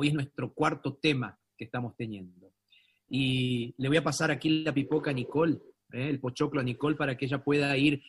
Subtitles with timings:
[0.00, 2.54] Hoy es nuestro cuarto tema que estamos teniendo.
[3.06, 5.58] Y le voy a pasar aquí la pipoca a Nicole,
[5.92, 6.08] ¿eh?
[6.08, 8.02] el pochoclo a Nicole, para que ella pueda ir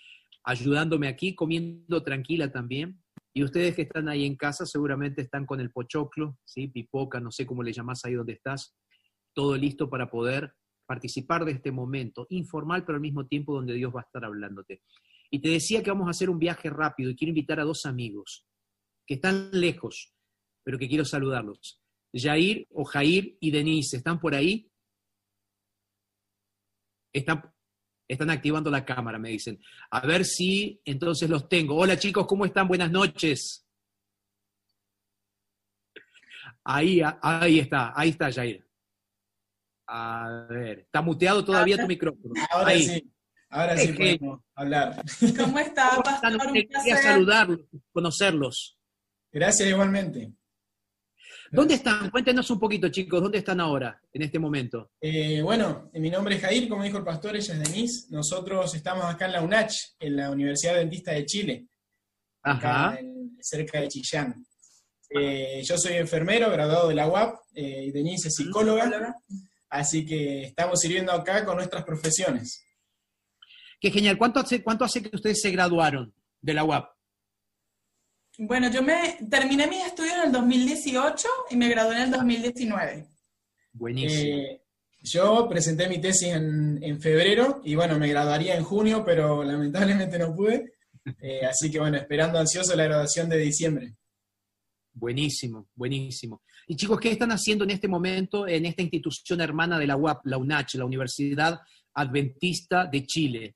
[0.46, 3.04] ayudándome aquí, comiendo tranquila también.
[3.34, 6.70] Y ustedes que están ahí en casa seguramente están con el pochoclo, ¿sí?
[6.70, 8.74] pipoca, no sé cómo le llamás ahí donde estás,
[9.34, 10.54] todo listo para poder
[10.86, 14.82] participar de este momento, informal, pero al mismo tiempo donde Dios va a estar hablándote.
[15.30, 17.86] Y te decía que vamos a hacer un viaje rápido y quiero invitar a dos
[17.86, 18.48] amigos
[19.06, 20.14] que están lejos,
[20.64, 21.81] pero que quiero saludarlos.
[22.14, 24.70] Jair o Jair y Denise, ¿están por ahí?
[27.14, 27.54] Están,
[28.08, 29.62] están activando la cámara, me dicen.
[29.90, 31.76] A ver si entonces los tengo.
[31.76, 32.68] Hola chicos, ¿cómo están?
[32.68, 33.66] Buenas noches.
[36.64, 38.66] Ahí, ahí está, ahí está Jair.
[39.88, 42.34] A ver, está muteado todavía tu micrófono.
[42.52, 43.12] Ahora sí,
[43.50, 45.04] ahora sí podemos hablar.
[45.38, 46.54] ¿Cómo está, pastor?
[46.54, 47.60] Quería saludarlos,
[47.92, 48.78] conocerlos.
[49.32, 50.34] Gracias igualmente.
[51.52, 52.10] ¿Dónde están?
[52.10, 54.92] Cuéntenos un poquito, chicos, ¿dónde están ahora, en este momento?
[55.02, 58.08] Eh, bueno, mi nombre es Jair, como dijo el pastor, ella es Denise.
[58.10, 61.68] Nosotros estamos acá en la UNACH, en la Universidad Dentista de Chile,
[62.42, 62.98] acá
[63.42, 64.46] cerca de Chillán.
[65.10, 69.14] Eh, yo soy enfermero, graduado de la UAP, eh, y Denise es psicóloga,
[69.70, 72.64] así que estamos sirviendo acá con nuestras profesiones.
[73.82, 74.18] Qué genial.
[74.18, 77.01] ¿Cuánto hace, cuánto hace que ustedes se graduaron de la UAP?
[78.44, 83.06] Bueno, yo me terminé mis estudios en el 2018 y me gradué en el 2019.
[83.74, 84.42] Buenísimo.
[84.42, 84.62] Eh,
[85.04, 90.34] yo presenté mi tesis en, febrero y bueno, me graduaría en junio, pero lamentablemente no
[90.34, 90.74] pude.
[91.22, 93.94] Eh, así que bueno, esperando ansioso la graduación de diciembre.
[94.92, 96.42] Buenísimo, buenísimo.
[96.66, 100.26] Y chicos, ¿qué están haciendo en este momento en esta institución hermana de la UAP,
[100.26, 101.60] la UNACH, la Universidad
[101.94, 103.56] Adventista de Chile?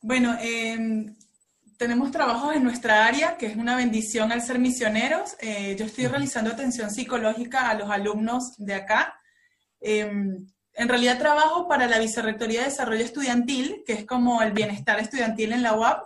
[0.00, 1.04] Bueno, eh,
[1.80, 5.34] tenemos trabajos en nuestra área, que es una bendición al ser misioneros.
[5.40, 9.18] Eh, yo estoy realizando atención psicológica a los alumnos de acá.
[9.80, 15.00] Em, en realidad trabajo para la Vicerrectoría de Desarrollo Estudiantil, que es como el bienestar
[15.00, 16.02] estudiantil en la UAP,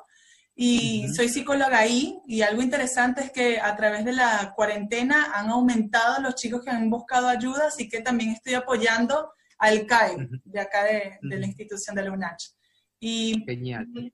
[0.55, 5.51] y soy psicóloga ahí, y algo interesante es que a través de la cuarentena han
[5.51, 10.61] aumentado los chicos que han buscado ayuda, así que también estoy apoyando al CAE, de
[10.61, 12.54] acá de, de la institución de la UNACH
[13.07, 13.45] y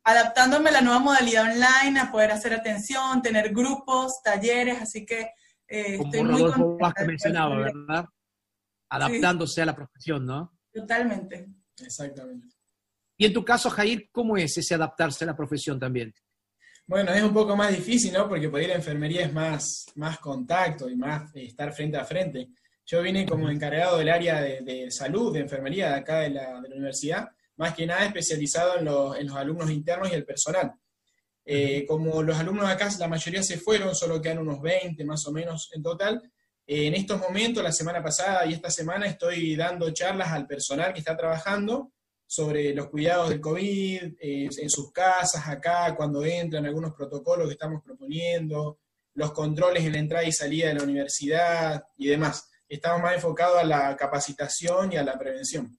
[0.03, 5.31] adaptándome a la nueva modalidad online, a poder hacer atención, tener grupos, talleres, así que
[5.69, 7.05] eh, Como estoy Rodolfo muy contenta.
[7.07, 8.05] mencionaba, ¿verdad?
[8.89, 10.59] Adaptándose a la profesión, ¿no?
[10.73, 11.47] Totalmente.
[11.81, 12.49] Exactamente.
[13.17, 16.13] Y en tu caso, Jair, ¿cómo es ese adaptarse a la profesión también?
[16.85, 18.29] Bueno, es un poco más difícil, ¿no?
[18.29, 22.05] Porque por ir a enfermería es más, más contacto y más eh, estar frente a
[22.05, 22.49] frente.
[22.85, 26.61] Yo vine como encargado del área de, de salud, de enfermería de acá de la,
[26.61, 27.29] de la universidad,
[27.61, 30.73] más que nada especializado en los, alumnos internos y el personal.
[31.45, 35.27] Eh, como los alumnos de acá, la mayoría se fueron, solo quedan unos 20 más
[35.27, 36.23] o menos en total,
[36.67, 40.95] eh, en estos momentos, la semana pasada y esta semana, estoy dando charlas al personal
[40.95, 41.93] que está trabajando
[42.27, 47.53] sobre los cuidados del COVID, eh, en sus casas, acá, cuando entran, algunos protocolos que
[47.53, 48.79] estamos proponiendo,
[49.13, 52.49] los controles en la entrada y salida de la universidad y demás.
[52.67, 55.77] Estamos más enfocados a la capacitación y a la prevención.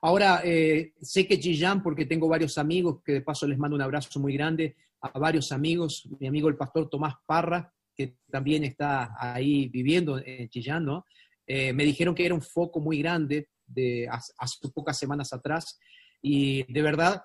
[0.00, 3.82] Ahora, eh, sé que Chillán, porque tengo varios amigos, que de paso les mando un
[3.82, 9.14] abrazo muy grande a varios amigos, mi amigo el pastor Tomás Parra, que también está
[9.18, 11.04] ahí viviendo en Chillán, ¿no?
[11.46, 15.78] Eh, me dijeron que era un foco muy grande de hace pocas semanas atrás,
[16.22, 17.22] y de verdad,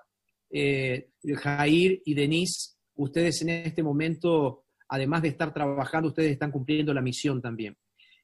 [0.50, 6.92] eh, Jair y Denise, ustedes en este momento, además de estar trabajando, ustedes están cumpliendo
[6.92, 7.76] la misión también.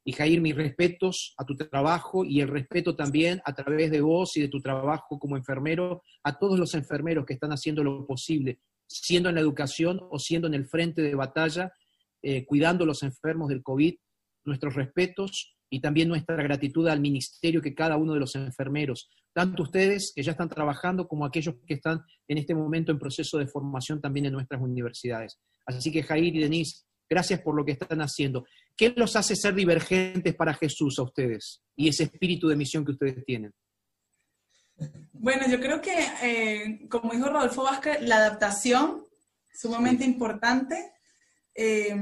[0.05, 4.37] Y Jair, mis respetos a tu trabajo y el respeto también a través de vos
[4.37, 8.61] y de tu trabajo como enfermero a todos los enfermeros que están haciendo lo posible,
[8.87, 11.73] siendo en la educación o siendo en el frente de batalla,
[12.23, 13.95] eh, cuidando a los enfermos del COVID.
[14.45, 19.63] Nuestros respetos y también nuestra gratitud al ministerio que cada uno de los enfermeros, tanto
[19.63, 23.47] ustedes que ya están trabajando como aquellos que están en este momento en proceso de
[23.47, 25.39] formación también en nuestras universidades.
[25.65, 28.45] Así que Jair y Denise, gracias por lo que están haciendo.
[28.81, 32.93] ¿Qué los hace ser divergentes para Jesús a ustedes y ese espíritu de misión que
[32.93, 33.53] ustedes tienen?
[35.13, 35.93] Bueno, yo creo que,
[36.23, 39.05] eh, como dijo Rodolfo Vázquez, la adaptación,
[39.53, 40.95] sumamente importante,
[41.55, 41.95] eh,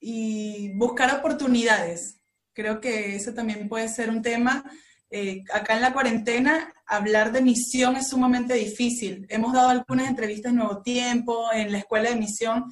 [0.00, 2.18] y buscar oportunidades.
[2.52, 4.64] Creo que eso también puede ser un tema.
[5.10, 9.26] Eh, acá en la cuarentena, hablar de misión es sumamente difícil.
[9.28, 12.64] Hemos dado algunas entrevistas en Nuevo Tiempo, en la Escuela de Misión,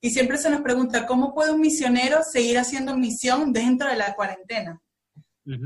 [0.00, 4.14] y siempre se nos pregunta, ¿cómo puede un misionero seguir haciendo misión dentro de la
[4.14, 4.80] cuarentena?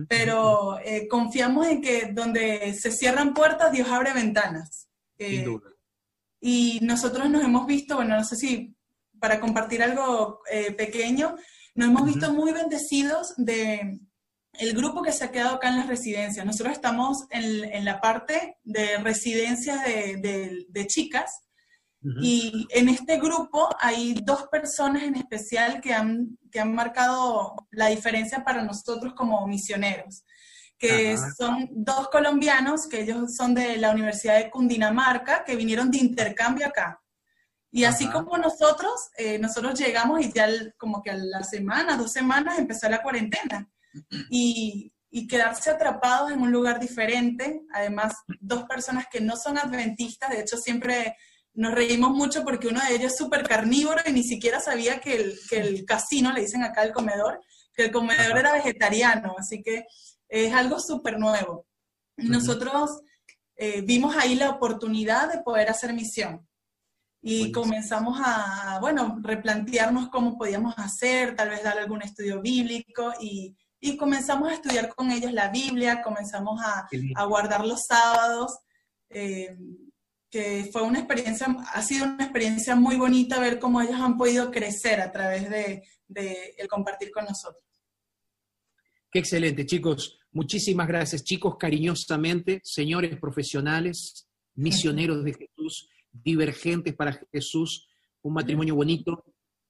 [0.09, 4.89] Pero eh, confiamos en que donde se cierran puertas, Dios abre ventanas.
[5.19, 5.45] Eh,
[6.41, 8.77] y nosotros nos hemos visto, bueno, no sé si
[9.19, 11.37] para compartir algo eh, pequeño,
[11.75, 14.01] nos hemos visto muy bendecidos de
[14.53, 16.47] el grupo que se ha quedado acá en las residencias.
[16.47, 21.43] Nosotros estamos en, la parte de residencias de, chicas
[22.21, 27.87] y en este grupo hay dos personas en especial que han, que han marcado la
[27.87, 30.25] diferencia para nosotros como misioneros,
[30.79, 35.99] que son dos colombianos, que ellos son de la Universidad de Cundinamarca, que vinieron de
[35.99, 37.01] intercambio acá.
[37.71, 40.47] Y así como nosotros, eh, nosotros llegamos y ya
[40.77, 43.69] como que a la semana, dos semanas empezó la cuarentena.
[44.31, 50.31] Y, y, quedarse atrapados en un lugar diferente, además dos personas que no son adventistas,
[50.31, 51.15] de hecho siempre
[51.55, 55.17] nos reímos mucho porque uno de ellos es súper carnívoro y ni siquiera sabía que
[55.17, 57.41] el, que el casino, le dicen acá el comedor,
[57.75, 59.85] que el comedor era vegetariano, así que
[60.29, 61.67] es algo súper nuevo.
[62.17, 63.01] Y nosotros
[63.57, 66.47] eh, vimos ahí la oportunidad de poder hacer misión.
[67.25, 73.57] Y comenzamos a, bueno, replantearnos cómo podíamos hacer, tal vez dar algún estudio bíblico y,
[73.79, 78.59] y comenzamos a estudiar con ellos la Biblia, comenzamos a, a guardar los sábados,
[79.11, 79.57] eh,
[80.33, 84.51] que fue una experiencia, ha sido una experiencia muy bonita ver cómo ellos han podido
[84.51, 87.63] crecer a través de, de el compartir con nosotros.
[89.11, 90.19] Qué excelente, chicos.
[90.33, 97.89] Muchísimas gracias, chicos, cariñosamente, señores profesionales, misioneros de Jesús divergentes para Jesús,
[98.23, 99.25] un matrimonio bonito.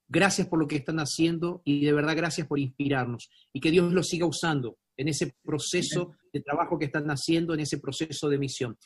[0.08, 3.92] Gracias por lo que están haciendo y de verdad gracias por inspirarnos y que Dios
[3.92, 8.38] los siga usando en ese proceso de trabajo que están haciendo, en ese proceso de
[8.38, 8.76] misión.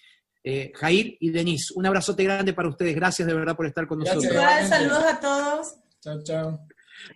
[0.49, 2.95] Eh, Jair y Denise, un abrazote grande para ustedes.
[2.95, 4.33] Gracias de verdad por estar con nosotros.
[4.69, 5.75] Saludos a todos.
[6.01, 6.67] Chao, chao.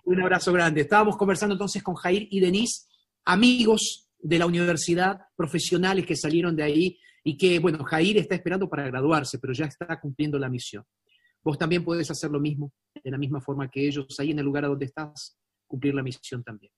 [0.05, 0.81] Un abrazo grande.
[0.81, 2.89] Estábamos conversando entonces con Jair y Denise,
[3.25, 8.69] amigos de la universidad, profesionales que salieron de ahí y que, bueno, Jair está esperando
[8.69, 10.83] para graduarse, pero ya está cumpliendo la misión.
[11.41, 14.45] Vos también puedes hacer lo mismo, de la misma forma que ellos, ahí en el
[14.45, 15.39] lugar a donde estás,
[15.69, 16.73] cumplir la misión también.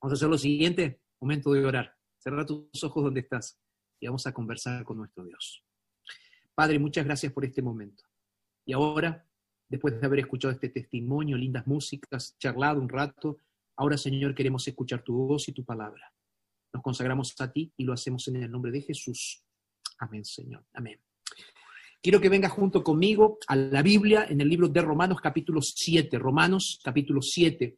[0.00, 1.92] Vamos a hacer lo siguiente, momento de orar.
[2.16, 3.60] Cerra tus ojos donde estás
[4.00, 5.62] y vamos a conversar con nuestro Dios.
[6.54, 8.04] Padre, muchas gracias por este momento.
[8.64, 9.26] Y ahora,
[9.68, 13.38] después de haber escuchado este testimonio, lindas músicas, charlado un rato,
[13.76, 16.12] ahora, Señor, queremos escuchar tu voz y tu palabra.
[16.72, 19.42] Nos consagramos a ti y lo hacemos en el nombre de Jesús.
[19.98, 20.64] Amén, Señor.
[20.72, 21.00] Amén.
[22.02, 26.18] Quiero que venga junto conmigo a la Biblia en el libro de Romanos capítulo 7.
[26.18, 27.76] Romanos capítulo 7.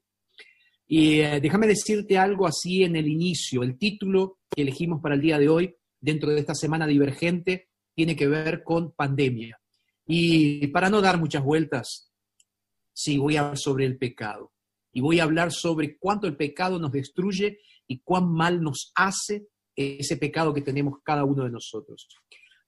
[0.86, 3.62] Y eh, déjame decirte algo así en el inicio.
[3.62, 8.14] El título que elegimos para el día de hoy, dentro de esta semana divergente, tiene
[8.14, 9.58] que ver con pandemia.
[10.06, 12.12] Y para no dar muchas vueltas,
[12.92, 14.52] sí, voy a hablar sobre el pecado.
[14.92, 19.46] Y voy a hablar sobre cuánto el pecado nos destruye y cuán mal nos hace
[19.74, 22.08] ese pecado que tenemos cada uno de nosotros.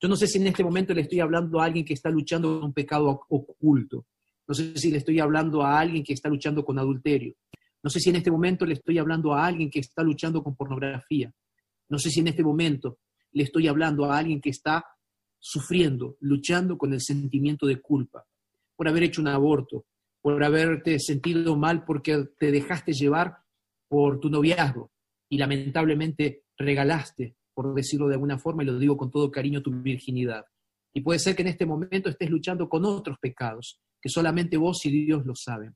[0.00, 2.56] Yo no sé si en este momento le estoy hablando a alguien que está luchando
[2.56, 4.06] con un pecado oculto.
[4.46, 7.34] No sé si le estoy hablando a alguien que está luchando con adulterio.
[7.82, 10.56] No sé si en este momento le estoy hablando a alguien que está luchando con
[10.56, 11.32] pornografía.
[11.88, 12.98] No sé si en este momento
[13.34, 14.84] le estoy hablando a alguien que está
[15.38, 18.24] sufriendo, luchando con el sentimiento de culpa
[18.76, 19.86] por haber hecho un aborto,
[20.20, 23.36] por haberte sentido mal porque te dejaste llevar
[23.88, 24.90] por tu noviazgo,
[25.28, 29.70] y lamentablemente regalaste, por decirlo de alguna forma, y lo digo con todo cariño, tu
[29.70, 30.44] virginidad.
[30.92, 34.84] Y puede ser que en este momento estés luchando con otros pecados, que solamente vos
[34.86, 35.74] y Dios lo saben.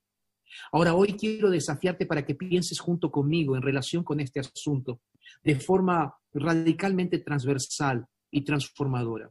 [0.72, 5.00] Ahora, hoy quiero desafiarte para que pienses junto conmigo en relación con este asunto,
[5.42, 9.30] de forma radicalmente transversal y transformadora.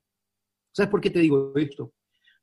[0.71, 1.93] ¿Sabes por qué te digo esto?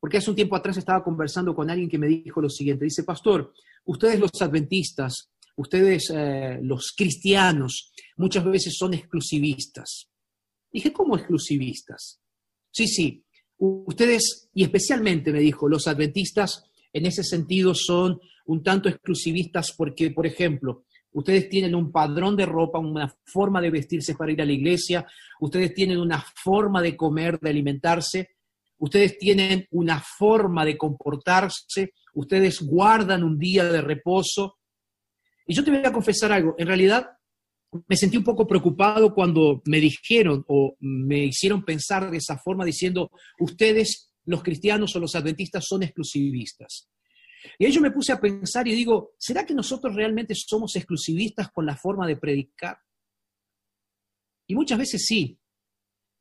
[0.00, 2.84] Porque hace un tiempo atrás estaba conversando con alguien que me dijo lo siguiente.
[2.84, 3.52] Dice, pastor,
[3.84, 10.08] ustedes los adventistas ustedes, eh, los cristianos, muchas veces son exclusivistas.
[10.72, 12.20] Dije, ¿cómo exclusivistas?
[12.70, 13.24] Sí, sí,
[13.58, 20.10] ustedes, y especialmente me dijo, los adventistas en ese sentido son un tanto exclusivistas porque,
[20.10, 24.44] por ejemplo, ustedes tienen un padrón de ropa, una forma de vestirse para ir a
[24.44, 25.06] la iglesia,
[25.40, 28.30] ustedes tienen una forma de comer, de alimentarse,
[28.78, 34.58] ustedes tienen una forma de comportarse, ustedes guardan un día de reposo,
[35.46, 37.10] y yo te voy a confesar algo, en realidad
[37.88, 42.64] me sentí un poco preocupado cuando me dijeron o me hicieron pensar de esa forma
[42.64, 43.10] diciendo,
[43.40, 46.88] ustedes, los cristianos o los adventistas, son exclusivistas.
[47.58, 51.50] Y ahí yo me puse a pensar y digo, ¿será que nosotros realmente somos exclusivistas
[51.50, 52.78] con la forma de predicar?
[54.46, 55.38] Y muchas veces sí,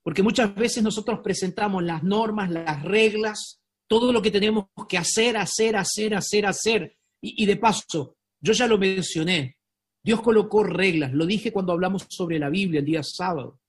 [0.03, 5.37] porque muchas veces nosotros presentamos las normas, las reglas, todo lo que tenemos que hacer,
[5.37, 6.97] hacer, hacer, hacer, hacer.
[7.21, 9.57] Y, y de paso, yo ya lo mencioné.
[10.03, 13.61] Dios colocó reglas, lo dije cuando hablamos sobre la Biblia el día sábado.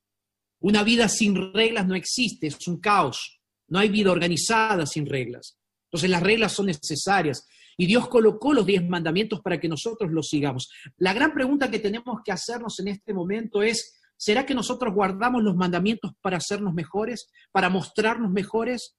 [0.61, 3.40] Una vida sin reglas no existe, es un caos.
[3.68, 5.58] No hay vida organizada sin reglas.
[5.94, 7.46] Entonces las reglas son necesarias.
[7.76, 10.68] Y Dios colocó los diez mandamientos para que nosotros los sigamos.
[10.96, 15.44] La gran pregunta que tenemos que hacernos en este momento es, ¿será que nosotros guardamos
[15.44, 18.96] los mandamientos para hacernos mejores, para mostrarnos mejores?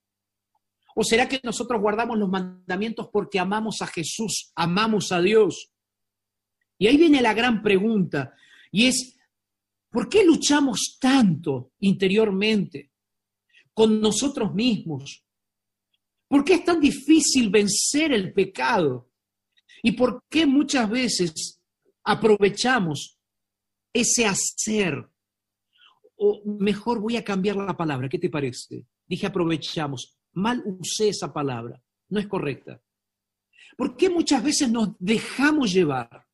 [0.94, 5.70] ¿O será que nosotros guardamos los mandamientos porque amamos a Jesús, amamos a Dios?
[6.78, 8.32] Y ahí viene la gran pregunta,
[8.72, 9.18] y es,
[9.90, 12.90] ¿por qué luchamos tanto interiormente
[13.74, 15.25] con nosotros mismos?
[16.28, 19.10] ¿Por qué es tan difícil vencer el pecado?
[19.82, 21.60] ¿Y por qué muchas veces
[22.02, 23.18] aprovechamos
[23.92, 25.08] ese hacer?
[26.16, 28.86] O mejor voy a cambiar la palabra, ¿qué te parece?
[29.06, 32.82] Dije aprovechamos, mal usé esa palabra, no es correcta.
[33.76, 36.26] ¿Por qué muchas veces nos dejamos llevar?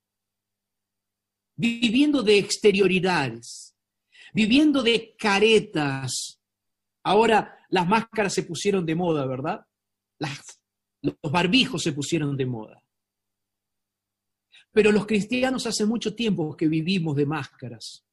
[1.57, 3.77] Viviendo de exterioridades,
[4.33, 6.41] viviendo de caretas.
[7.03, 9.67] Ahora las máscaras se pusieron de moda, ¿verdad?
[11.02, 12.83] Los barbijos se pusieron de moda.
[14.73, 18.07] Pero los cristianos hace mucho tiempo que vivimos de máscaras,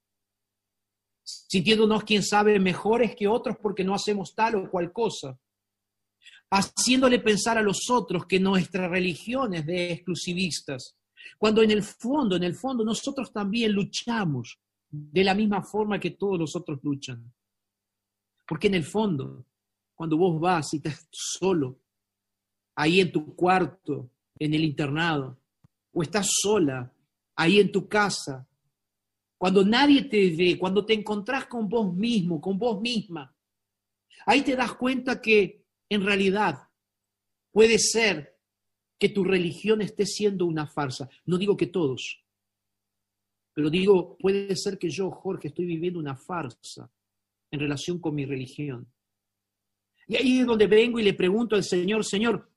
[1.24, 5.40] sintiéndonos, quién sabe, mejores que otros porque no hacemos tal o cual cosa,
[6.52, 10.98] haciéndole pensar a los otros que nuestra religión es de exclusivistas,
[11.38, 16.12] cuando en el fondo, en el fondo nosotros también luchamos de la misma forma que
[16.12, 17.32] todos los otros luchan.
[18.48, 19.46] Porque en el fondo,
[19.94, 21.80] cuando vos vas y estás solo,
[22.80, 24.10] ahí en tu cuarto,
[24.40, 25.38] en el internado,
[25.92, 26.90] o estás sola,
[27.36, 28.48] ahí en tu casa,
[29.38, 33.36] cuando nadie te ve, cuando te encontrás con vos mismo, con vos misma,
[34.26, 36.70] ahí te das cuenta que en realidad
[37.52, 38.38] puede ser
[38.98, 41.10] que tu religión esté siendo una farsa.
[41.26, 42.24] No digo que todos,
[43.54, 46.90] pero digo, puede ser que yo, Jorge, estoy viviendo una farsa
[47.52, 48.88] en relación con mi religión.
[50.08, 52.50] Y ahí es donde vengo y le pregunto al Señor, Señor,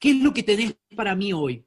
[0.00, 1.64] ¿Qué es lo que tenés para mí hoy?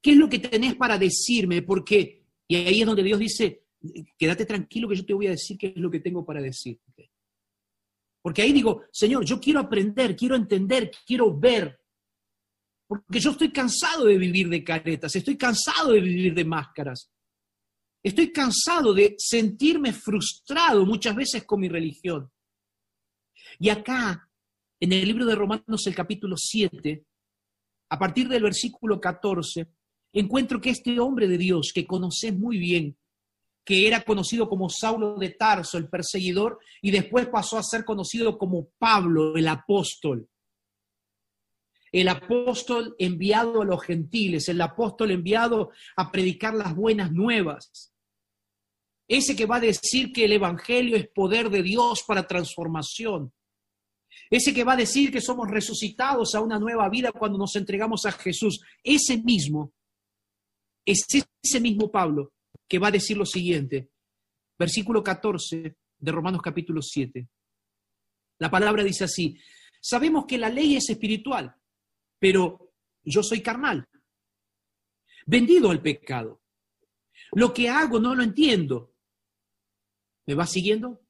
[0.00, 1.62] ¿Qué es lo que tenés para decirme?
[1.62, 3.64] Porque, y ahí es donde Dios dice,
[4.16, 7.10] quédate tranquilo que yo te voy a decir qué es lo que tengo para decirte.
[8.22, 11.80] Porque ahí digo, Señor, yo quiero aprender, quiero entender, quiero ver.
[12.86, 17.10] Porque yo estoy cansado de vivir de caretas, estoy cansado de vivir de máscaras.
[18.02, 22.30] Estoy cansado de sentirme frustrado muchas veces con mi religión.
[23.58, 24.30] Y acá,
[24.78, 27.04] en el libro de Romanos, el capítulo 7,
[27.90, 29.68] a partir del versículo 14,
[30.12, 32.96] encuentro que este hombre de Dios, que conoces muy bien,
[33.64, 38.38] que era conocido como Saulo de Tarso, el perseguidor, y después pasó a ser conocido
[38.38, 40.28] como Pablo, el apóstol.
[41.92, 47.92] El apóstol enviado a los gentiles, el apóstol enviado a predicar las buenas nuevas.
[49.06, 53.32] Ese que va a decir que el Evangelio es poder de Dios para transformación.
[54.30, 58.04] Ese que va a decir que somos resucitados a una nueva vida cuando nos entregamos
[58.06, 58.60] a Jesús.
[58.82, 59.72] Ese mismo,
[60.84, 61.06] es
[61.42, 62.32] ese mismo Pablo
[62.66, 63.90] que va a decir lo siguiente.
[64.58, 67.28] Versículo 14 de Romanos capítulo 7.
[68.38, 69.38] La palabra dice así,
[69.80, 71.54] sabemos que la ley es espiritual,
[72.18, 72.72] pero
[73.02, 73.86] yo soy carnal,
[75.26, 76.40] vendido al pecado.
[77.32, 78.94] Lo que hago no lo entiendo.
[80.26, 81.00] ¿Me va siguiendo?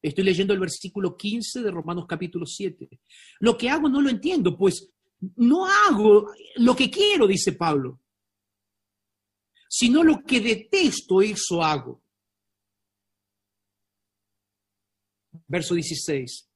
[0.00, 2.88] Estoy leyendo el versículo 15 de Romanos capítulo 7.
[3.40, 4.92] Lo que hago no lo entiendo, pues
[5.36, 8.00] no hago lo que quiero, dice Pablo,
[9.68, 12.02] sino lo que detesto, eso hago.
[15.46, 16.48] Verso 16.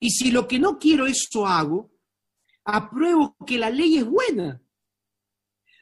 [0.00, 1.92] Y si lo que no quiero, eso hago,
[2.64, 4.60] apruebo que la ley es buena.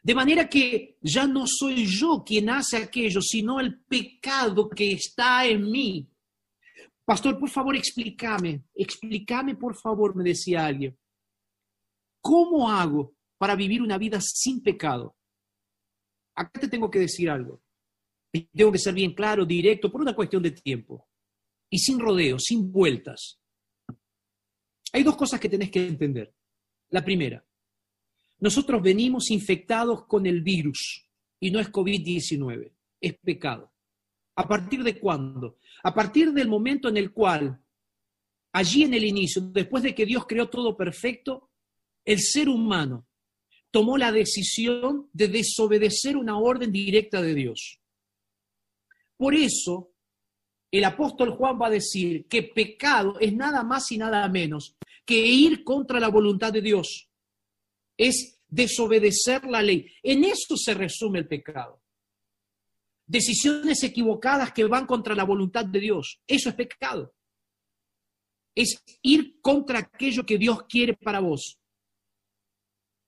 [0.03, 5.47] De manera que ya no soy yo quien hace aquello, sino el pecado que está
[5.47, 6.12] en mí.
[7.05, 10.97] Pastor, por favor, explícame, explícame, por favor, me decía alguien.
[12.21, 15.17] ¿Cómo hago para vivir una vida sin pecado?
[16.35, 17.61] Acá te tengo que decir algo.
[18.53, 21.09] Tengo que ser bien claro, directo, por una cuestión de tiempo.
[21.69, 23.41] Y sin rodeos, sin vueltas.
[24.93, 26.33] Hay dos cosas que tenés que entender.
[26.91, 27.45] La primera,
[28.39, 31.09] nosotros venimos infectados con el virus
[31.41, 33.72] y no es COVID-19, es pecado.
[34.37, 35.59] ¿A partir de cuándo?
[35.83, 37.61] A partir del momento en el cual,
[38.53, 41.51] allí en el inicio, después de que Dios creó todo perfecto,
[42.05, 43.07] el ser humano
[43.71, 47.79] tomó la decisión de desobedecer una orden directa de Dios.
[49.17, 49.93] Por eso,
[50.71, 55.19] el apóstol Juan va a decir que pecado es nada más y nada menos que
[55.19, 57.09] ir contra la voluntad de Dios.
[57.97, 59.87] Es desobedecer la ley.
[60.03, 61.82] En eso se resume el pecado
[63.07, 66.21] decisiones equivocadas que van contra la voluntad de Dios.
[66.27, 67.15] Eso es pecado.
[68.55, 71.59] Es ir contra aquello que Dios quiere para vos.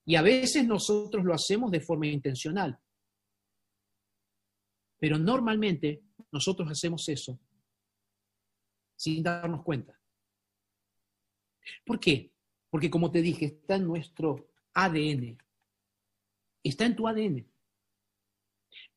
[0.07, 2.79] Y a veces nosotros lo hacemos de forma intencional.
[4.99, 7.39] Pero normalmente nosotros hacemos eso
[8.97, 9.99] sin darnos cuenta.
[11.85, 12.33] ¿Por qué?
[12.71, 15.39] Porque como te dije, está en nuestro ADN.
[16.63, 17.47] Está en tu ADN.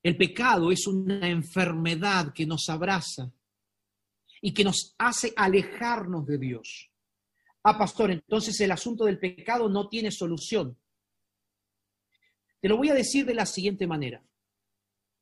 [0.04, 3.32] El pecado es una enfermedad que nos abraza
[4.42, 6.92] y que nos hace alejarnos de Dios.
[7.64, 10.78] Ah, pastor, entonces el asunto del pecado no tiene solución.
[12.62, 14.24] Te lo voy a decir de la siguiente manera.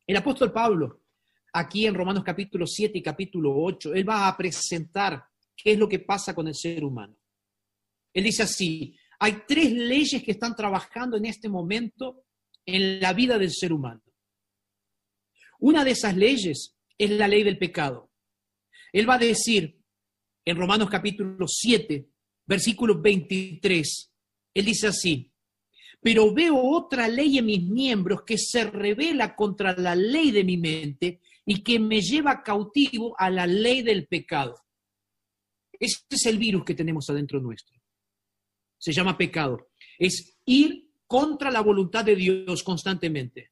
[0.06, 1.02] El apóstol Pablo,
[1.52, 5.24] aquí en Romanos capítulo 7 y capítulo 8, él va a presentar
[5.56, 7.16] qué es lo que pasa con el ser humano.
[8.12, 12.24] Él dice así, hay tres leyes que están trabajando en este momento
[12.64, 14.02] en la vida del ser humano.
[15.60, 18.10] Una de esas leyes es la ley del pecado.
[18.92, 19.78] Él va a decir
[20.44, 22.08] en Romanos capítulo 7,
[22.46, 24.12] versículo 23,
[24.54, 25.32] él dice así,
[26.00, 30.56] pero veo otra ley en mis miembros que se revela contra la ley de mi
[30.56, 34.54] mente y que me lleva cautivo a la ley del pecado.
[35.72, 37.76] Este es el virus que tenemos adentro nuestro.
[38.78, 39.70] Se llama pecado.
[39.98, 43.50] Es ir contra la voluntad de Dios constantemente.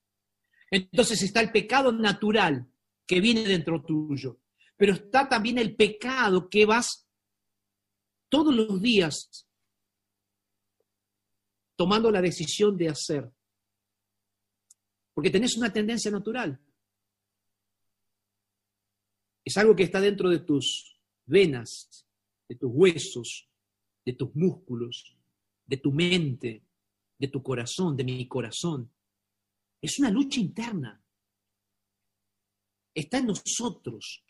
[0.74, 2.68] Entonces está el pecado natural
[3.06, 4.40] que viene dentro tuyo,
[4.76, 7.06] pero está también el pecado que vas
[8.28, 9.46] todos los días
[11.76, 13.30] tomando la decisión de hacer.
[15.12, 16.60] Porque tenés una tendencia natural.
[19.44, 22.04] Es algo que está dentro de tus venas,
[22.48, 23.48] de tus huesos,
[24.04, 25.16] de tus músculos,
[25.66, 26.64] de tu mente,
[27.16, 28.90] de tu corazón, de mi corazón.
[29.84, 30.98] Es una lucha interna.
[32.94, 34.24] Está en nosotros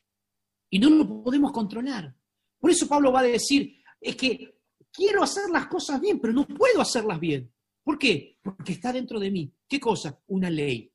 [0.69, 2.13] y no lo podemos controlar.
[2.59, 4.59] Por eso Pablo va a decir, es que
[4.91, 7.55] quiero hacer las cosas bien, pero no puedo hacerlas bien.
[7.85, 8.37] ¿Por qué?
[8.43, 9.55] Porque está dentro de mí.
[9.69, 10.21] ¿Qué cosa?
[10.27, 10.93] Una ley.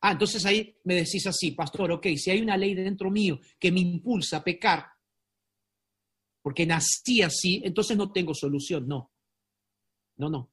[0.00, 3.70] Ah, entonces ahí me decís así, pastor, ok, si hay una ley dentro mío que
[3.70, 4.86] me impulsa a pecar,
[6.40, 8.88] porque nací así, entonces no tengo solución.
[8.88, 9.12] No,
[10.16, 10.50] no, no.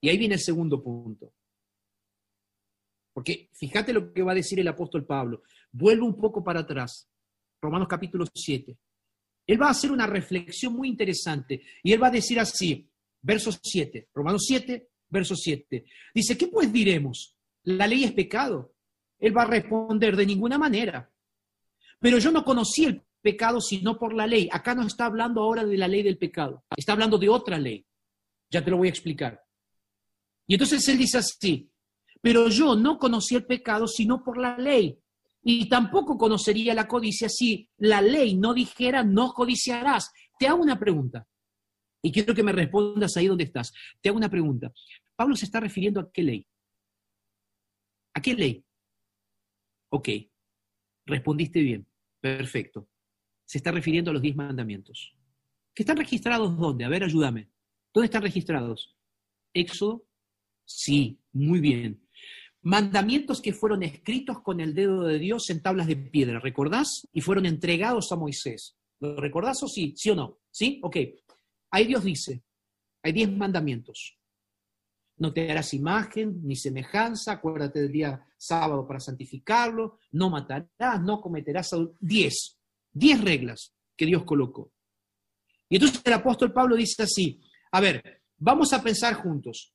[0.00, 1.34] Y ahí viene el segundo punto.
[3.14, 5.44] Porque fíjate lo que va a decir el apóstol Pablo.
[5.70, 7.08] Vuelvo un poco para atrás.
[7.62, 8.76] Romanos capítulo 7.
[9.46, 12.90] Él va a hacer una reflexión muy interesante y él va a decir así,
[13.22, 15.84] verso 7, Romanos 7, verso 7.
[16.14, 17.36] Dice, ¿qué pues diremos?
[17.62, 18.74] ¿La ley es pecado?
[19.18, 21.10] Él va a responder de ninguna manera.
[22.00, 24.48] Pero yo no conocí el pecado sino por la ley.
[24.50, 27.86] Acá no está hablando ahora de la ley del pecado, está hablando de otra ley.
[28.50, 29.42] Ya te lo voy a explicar.
[30.46, 31.70] Y entonces él dice así,
[32.24, 34.98] pero yo no conocí el pecado sino por la ley.
[35.42, 40.10] Y tampoco conocería la codicia si la ley no dijera no codiciarás.
[40.38, 41.28] Te hago una pregunta.
[42.02, 43.74] Y quiero que me respondas ahí donde estás.
[44.00, 44.72] Te hago una pregunta.
[45.14, 46.46] Pablo se está refiriendo a qué ley.
[48.14, 48.64] ¿A qué ley?
[49.90, 50.08] Ok.
[51.04, 51.86] Respondiste bien.
[52.20, 52.88] Perfecto.
[53.44, 55.14] Se está refiriendo a los diez mandamientos.
[55.74, 56.86] ¿Que están registrados dónde?
[56.86, 57.50] A ver, ayúdame.
[57.92, 58.96] ¿Dónde están registrados?
[59.52, 60.06] Éxodo.
[60.64, 62.03] Sí, muy bien
[62.64, 67.06] mandamientos que fueron escritos con el dedo de Dios en tablas de piedra, ¿recordás?
[67.12, 68.76] Y fueron entregados a Moisés.
[69.00, 69.92] ¿Lo recordás o sí?
[69.96, 70.38] ¿Sí o no?
[70.50, 70.80] ¿Sí?
[70.82, 70.96] Ok.
[71.70, 72.42] Ahí Dios dice,
[73.02, 74.18] hay diez mandamientos.
[75.18, 81.20] No te harás imagen ni semejanza, acuérdate del día sábado para santificarlo, no matarás, no
[81.20, 82.58] cometerás diez,
[82.90, 84.72] diez reglas que Dios colocó.
[85.68, 87.40] Y entonces el apóstol Pablo dice así,
[87.72, 89.74] a ver, vamos a pensar juntos.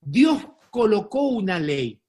[0.00, 2.00] Dios colocó una ley,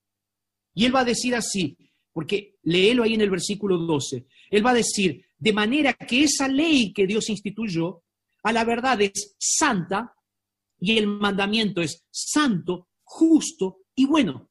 [0.74, 1.78] y él va a decir así,
[2.12, 6.48] porque léelo ahí en el versículo 12, él va a decir, de manera que esa
[6.48, 8.04] ley que Dios instituyó,
[8.44, 10.14] a la verdad es santa
[10.80, 14.50] y el mandamiento es santo, justo y bueno.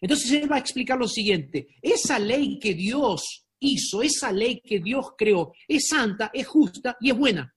[0.00, 4.80] Entonces él va a explicar lo siguiente, esa ley que Dios hizo, esa ley que
[4.80, 7.54] Dios creó, es santa, es justa y es buena.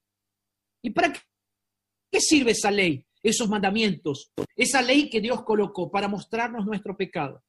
[0.82, 3.06] ¿Y para qué sirve esa ley?
[3.21, 7.43] Esos mandamientos, esa ley que Dios colocó para mostrarnos nuestro pecado.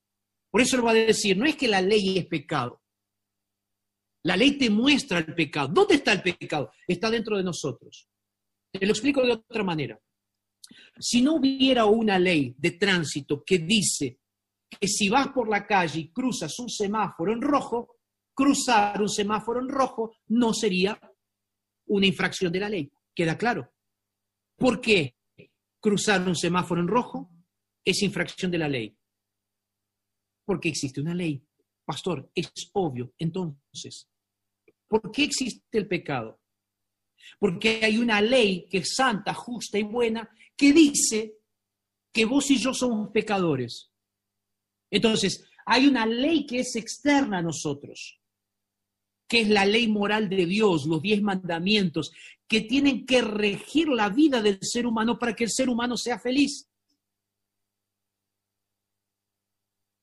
[0.51, 2.81] Por eso lo va a decir, no es que la ley es pecado.
[4.25, 5.69] La ley te muestra el pecado.
[5.69, 6.73] ¿Dónde está el pecado?
[6.87, 8.09] Está dentro de nosotros.
[8.71, 9.99] Te lo explico de otra manera.
[10.99, 14.19] Si no hubiera una ley de tránsito que dice
[14.69, 17.97] que si vas por la calle y cruzas un semáforo en rojo,
[18.35, 21.01] cruzar un semáforo en rojo no sería
[21.87, 22.91] una infracción de la ley.
[23.15, 23.73] ¿Queda claro?
[24.57, 25.17] ¿Por qué?
[25.81, 27.31] Cruzar un semáforo en rojo
[27.85, 28.97] es infracción de la ley.
[30.45, 31.43] Porque existe una ley.
[31.85, 33.13] Pastor, es obvio.
[33.19, 34.09] Entonces,
[34.87, 36.41] ¿por qué existe el pecado?
[37.39, 41.39] Porque hay una ley que es santa, justa y buena, que dice
[42.13, 43.91] que vos y yo somos pecadores.
[44.91, 48.21] Entonces, hay una ley que es externa a nosotros,
[49.29, 52.13] que es la ley moral de Dios, los diez mandamientos,
[52.51, 56.19] que tienen que regir la vida del ser humano para que el ser humano sea
[56.19, 56.69] feliz.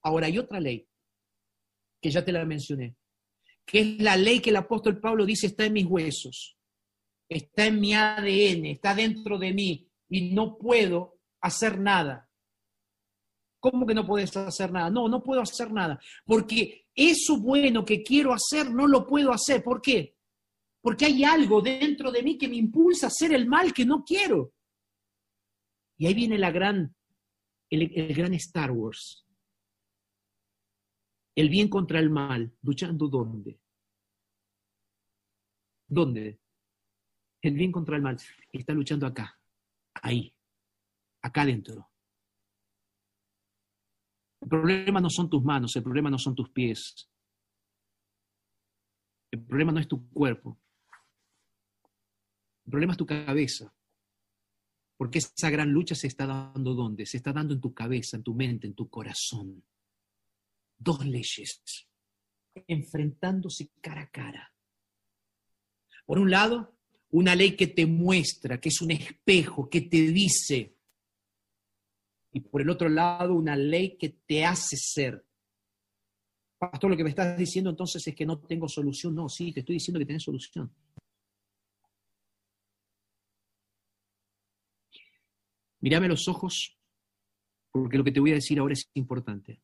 [0.01, 0.87] Ahora hay otra ley,
[2.01, 2.95] que ya te la mencioné,
[3.65, 6.57] que es la ley que el apóstol Pablo dice está en mis huesos,
[7.27, 12.31] está en mi ADN, está dentro de mí y no puedo hacer nada.
[13.59, 14.89] ¿Cómo que no puedes hacer nada?
[14.89, 19.61] No, no puedo hacer nada, porque eso bueno que quiero hacer no lo puedo hacer.
[19.61, 20.16] ¿Por qué?
[20.87, 24.05] Porque hay algo dentro de mí que me impulsa a hacer el mal que no
[24.05, 24.53] quiero.
[25.97, 26.95] Y ahí viene la gran,
[27.69, 29.27] el, el gran Star Wars.
[31.35, 33.59] El bien contra el mal, luchando dónde?
[35.89, 36.39] ¿Dónde?
[37.41, 38.17] El bien contra el mal
[38.53, 39.37] está luchando acá,
[39.95, 40.33] ahí,
[41.21, 41.91] acá adentro.
[44.41, 47.11] El problema no son tus manos, el problema no son tus pies.
[49.33, 50.57] El problema no es tu cuerpo.
[52.67, 53.73] El problema es tu cabeza.
[54.97, 57.05] Porque esa gran lucha se está dando ¿dónde?
[57.05, 59.63] Se está dando en tu cabeza, en tu mente, en tu corazón
[60.77, 61.87] dos leyes
[62.67, 64.53] enfrentándose cara a cara.
[66.05, 66.75] Por un lado,
[67.11, 70.75] una ley que te muestra, que es un espejo, que te dice,
[72.31, 75.23] y por el otro lado, una ley que te hace ser.
[76.57, 79.13] Pastor, lo que me estás diciendo entonces es que no tengo solución.
[79.13, 80.71] No, sí, te estoy diciendo que tienes solución.
[85.79, 86.77] Mírame los ojos,
[87.71, 89.61] porque lo que te voy a decir ahora es importante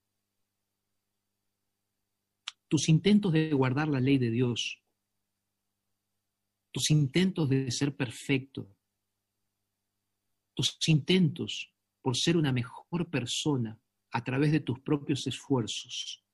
[2.74, 4.82] tus intentos de guardar la ley de Dios,
[6.72, 8.76] tus intentos de ser perfecto,
[10.56, 11.72] tus intentos
[12.02, 16.26] por ser una mejor persona a través de tus propios esfuerzos,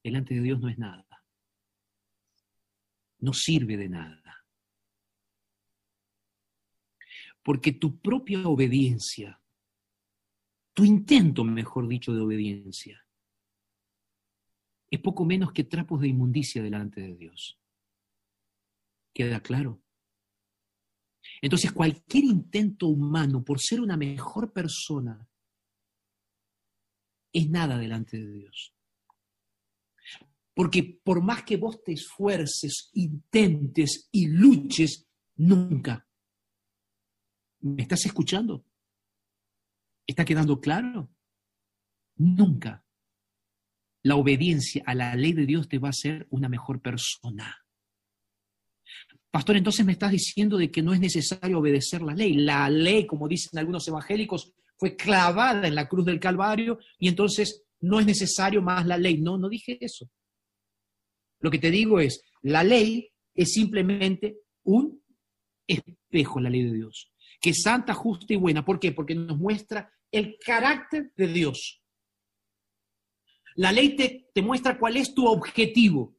[0.00, 1.24] delante de Dios no es nada.
[3.18, 4.41] No sirve de nada.
[7.42, 9.40] Porque tu propia obediencia,
[10.74, 13.04] tu intento, mejor dicho, de obediencia,
[14.90, 17.58] es poco menos que trapos de inmundicia delante de Dios.
[19.14, 19.82] ¿Queda claro?
[21.40, 25.28] Entonces, cualquier intento humano por ser una mejor persona
[27.32, 28.74] es nada delante de Dios.
[30.54, 36.06] Porque por más que vos te esfuerces, intentes y luches, nunca.
[37.62, 38.64] ¿Me estás escuchando?
[40.06, 41.10] ¿Está quedando claro?
[42.16, 42.84] Nunca
[44.04, 47.64] la obediencia a la ley de Dios te va a hacer una mejor persona.
[49.30, 52.34] Pastor, entonces me estás diciendo de que no es necesario obedecer la ley.
[52.34, 57.64] La ley, como dicen algunos evangélicos, fue clavada en la cruz del Calvario y entonces
[57.80, 59.20] no es necesario más la ley.
[59.20, 60.10] No, no dije eso.
[61.40, 65.02] Lo que te digo es, la ley es simplemente un
[65.66, 67.11] espejo, la ley de Dios,
[67.42, 68.64] que es santa, justa y buena.
[68.64, 68.92] ¿Por qué?
[68.92, 71.82] Porque nos muestra el carácter de Dios.
[73.56, 76.16] La ley te, muestra cuál es tu objetivo.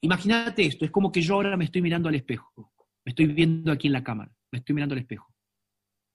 [0.00, 2.72] Imagínate esto, es como que yo ahora me estoy mirando al espejo,
[3.04, 5.30] me estoy viendo aquí en la cámara, me estoy mirando al espejo.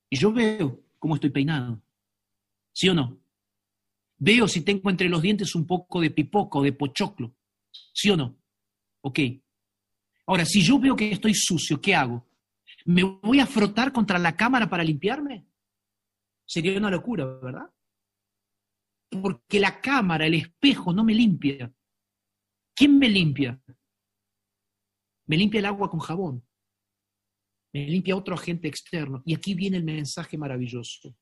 [0.10, 1.80] Y yo veo cómo estoy peinado.
[2.74, 3.22] ¿Sí o no?
[4.18, 7.36] Veo si tengo entre los dientes un poco de pipoco, de pochoclo.
[7.94, 8.36] ¿Sí o no?
[9.02, 9.20] Ok.
[10.26, 12.26] Ahora, si yo veo que estoy sucio, ¿qué hago?
[12.86, 15.48] ¿Me voy a frotar contra la cámara para limpiarme?
[16.46, 17.70] Sería una locura, ¿verdad?
[19.22, 21.72] porque la cámara, el espejo no me limpia.
[22.74, 23.62] ¿Quién me limpia?
[25.28, 26.46] Me limpia el agua con jabón.
[27.74, 29.22] Me limpia otro agente externo.
[29.26, 31.16] Y aquí viene el mensaje maravilloso.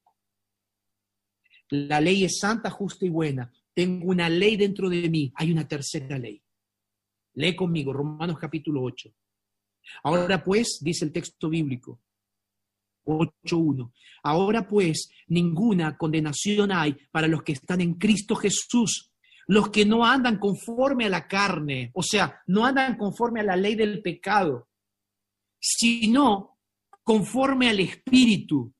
[1.69, 3.51] La ley es santa, justa y buena.
[3.73, 5.31] Tengo una ley dentro de mí.
[5.35, 6.43] Hay una tercera ley.
[7.35, 9.11] Lee conmigo, Romanos capítulo 8.
[10.03, 11.99] Ahora pues, dice el texto bíblico,
[13.05, 13.91] 8.1.
[14.23, 19.11] Ahora pues, ninguna condenación hay para los que están en Cristo Jesús,
[19.47, 23.55] los que no andan conforme a la carne, o sea, no andan conforme a la
[23.55, 24.69] ley del pecado,
[25.59, 26.59] sino
[27.03, 28.73] conforme al Espíritu.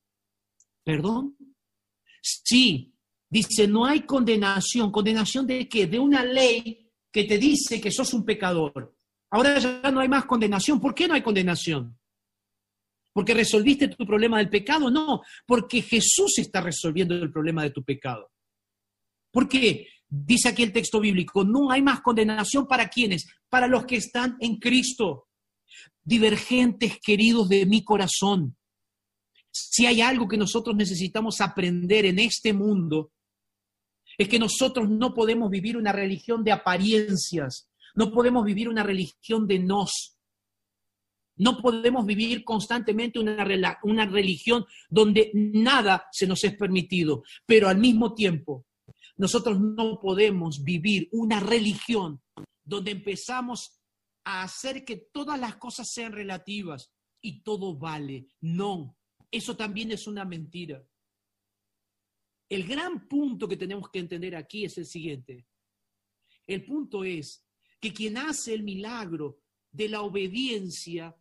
[0.83, 1.37] ¿Perdón?
[2.21, 2.93] Sí,
[3.29, 4.91] dice, no hay condenación.
[4.91, 5.87] ¿Condenación de qué?
[5.87, 8.95] De una ley que te dice que sos un pecador.
[9.33, 10.79] Ahora ya no hay más condenación.
[10.79, 11.97] ¿Por qué no hay condenación?
[13.13, 17.83] porque resolviste tu problema del pecado, no, porque Jesús está resolviendo el problema de tu
[17.83, 18.31] pecado.
[19.31, 19.87] ¿Por qué?
[20.09, 24.35] Dice aquí el texto bíblico, no hay más condenación para quienes, para los que están
[24.39, 25.27] en Cristo.
[26.03, 28.57] Divergentes queridos de mi corazón.
[29.51, 33.11] Si hay algo que nosotros necesitamos aprender en este mundo,
[34.17, 39.47] es que nosotros no podemos vivir una religión de apariencias, no podemos vivir una religión
[39.47, 40.17] de nos.
[41.35, 47.77] No podemos vivir constantemente una, una religión donde nada se nos es permitido, pero al
[47.77, 48.65] mismo tiempo
[49.17, 52.21] nosotros no podemos vivir una religión
[52.63, 53.79] donde empezamos
[54.25, 58.27] a hacer que todas las cosas sean relativas y todo vale.
[58.41, 58.97] No,
[59.31, 60.83] eso también es una mentira.
[62.49, 65.47] El gran punto que tenemos que entender aquí es el siguiente.
[66.45, 67.43] El punto es
[67.83, 71.13] que quien hace el milagro de la obediencia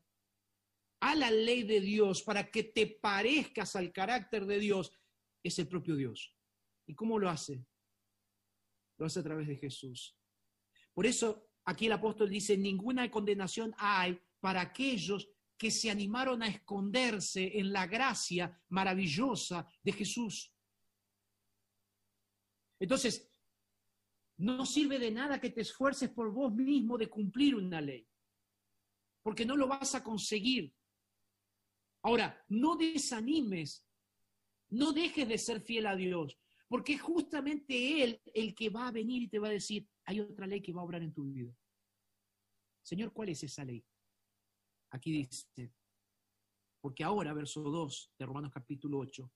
[1.00, 4.92] a la ley de Dios para que te parezcas al carácter de Dios
[5.42, 6.36] es el propio Dios.
[6.86, 7.66] ¿Y cómo lo hace?
[8.96, 10.16] Lo hace a través de Jesús.
[10.94, 16.46] Por eso aquí el apóstol dice, ninguna condenación hay para aquellos que se animaron a
[16.46, 20.54] esconderse en la gracia maravillosa de Jesús.
[22.78, 23.31] Entonces,
[24.42, 28.04] no sirve de nada que te esfuerces por vos mismo de cumplir una ley,
[29.22, 30.74] porque no lo vas a conseguir.
[32.02, 33.86] Ahora, no desanimes,
[34.70, 38.92] no dejes de ser fiel a Dios, porque es justamente Él el que va a
[38.92, 41.24] venir y te va a decir, hay otra ley que va a obrar en tu
[41.24, 41.56] vida.
[42.82, 43.84] Señor, ¿cuál es esa ley?
[44.90, 45.72] Aquí dice,
[46.80, 49.30] porque ahora, verso 2 de Romanos capítulo 8,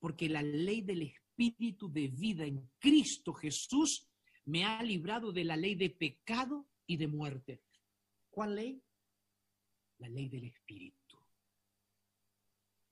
[0.00, 4.07] porque la ley del Espíritu de vida en Cristo Jesús
[4.48, 7.62] me ha librado de la ley de pecado y de muerte.
[8.30, 8.82] ¿Cuál ley?
[9.98, 11.18] La ley del Espíritu.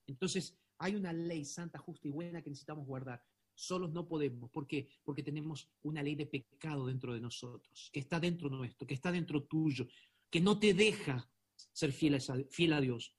[0.07, 3.25] Entonces, hay una ley santa, justa y buena que necesitamos guardar.
[3.55, 4.51] Solos no podemos.
[4.51, 4.87] ¿Por qué?
[5.03, 9.11] Porque tenemos una ley de pecado dentro de nosotros, que está dentro nuestro, que está
[9.11, 9.89] dentro tuyo,
[10.29, 11.27] que no te deja
[11.73, 13.17] ser fiel a, fiel a Dios.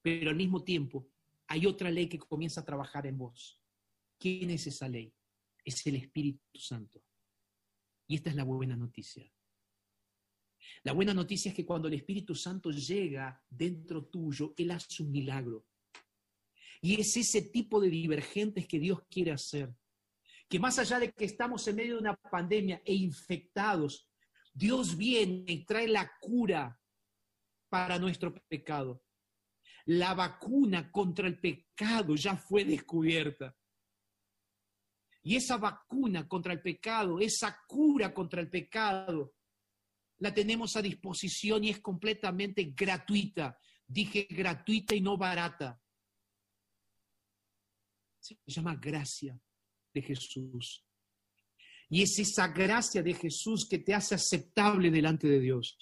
[0.00, 1.06] Pero al mismo tiempo
[1.48, 3.60] hay otra ley que comienza a trabajar en vos.
[4.18, 5.12] ¿Quién es esa ley?
[5.68, 7.04] Es el Espíritu Santo.
[8.06, 9.30] Y esta es la buena noticia.
[10.82, 15.10] La buena noticia es que cuando el Espíritu Santo llega dentro tuyo, Él hace un
[15.10, 15.66] milagro.
[16.80, 19.74] Y es ese tipo de divergentes que Dios quiere hacer.
[20.48, 24.08] Que más allá de que estamos en medio de una pandemia e infectados,
[24.54, 26.80] Dios viene y trae la cura
[27.68, 29.04] para nuestro pecado.
[29.84, 33.54] La vacuna contra el pecado ya fue descubierta.
[35.28, 39.34] Y esa vacuna contra el pecado, esa cura contra el pecado,
[40.20, 43.58] la tenemos a disposición y es completamente gratuita.
[43.86, 45.78] Dije gratuita y no barata
[48.18, 49.38] se llama gracia
[49.92, 50.82] de Jesús.
[51.90, 55.76] Y es esa gracia de Jesús que te hace aceptable delante de Dios.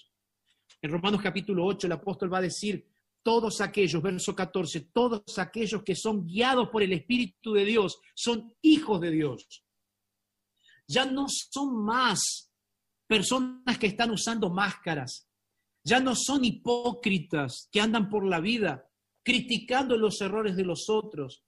[0.81, 2.85] En Romanos capítulo 8 el apóstol va a decir,
[3.27, 8.55] todos aquellos, verso 14, todos aquellos que son guiados por el Espíritu de Dios son
[8.61, 9.65] hijos de Dios.
[10.87, 12.49] Ya no son más
[13.05, 15.27] personas que están usando máscaras,
[15.83, 18.89] ya no son hipócritas que andan por la vida
[19.23, 21.43] criticando los errores de los otros,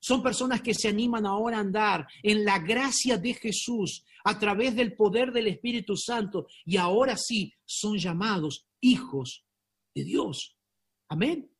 [0.00, 4.74] son personas que se animan ahora a andar en la gracia de Jesús a través
[4.74, 9.44] del poder del Espíritu Santo y ahora sí son llamados hijos
[9.94, 10.56] de Dios.
[11.08, 11.50] Amén.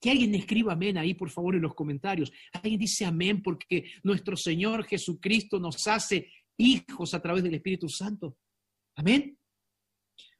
[0.00, 2.30] Que alguien escriba amén ahí, por favor, en los comentarios.
[2.52, 8.38] Alguien dice amén porque nuestro Señor Jesucristo nos hace hijos a través del Espíritu Santo.
[8.96, 9.38] Amén.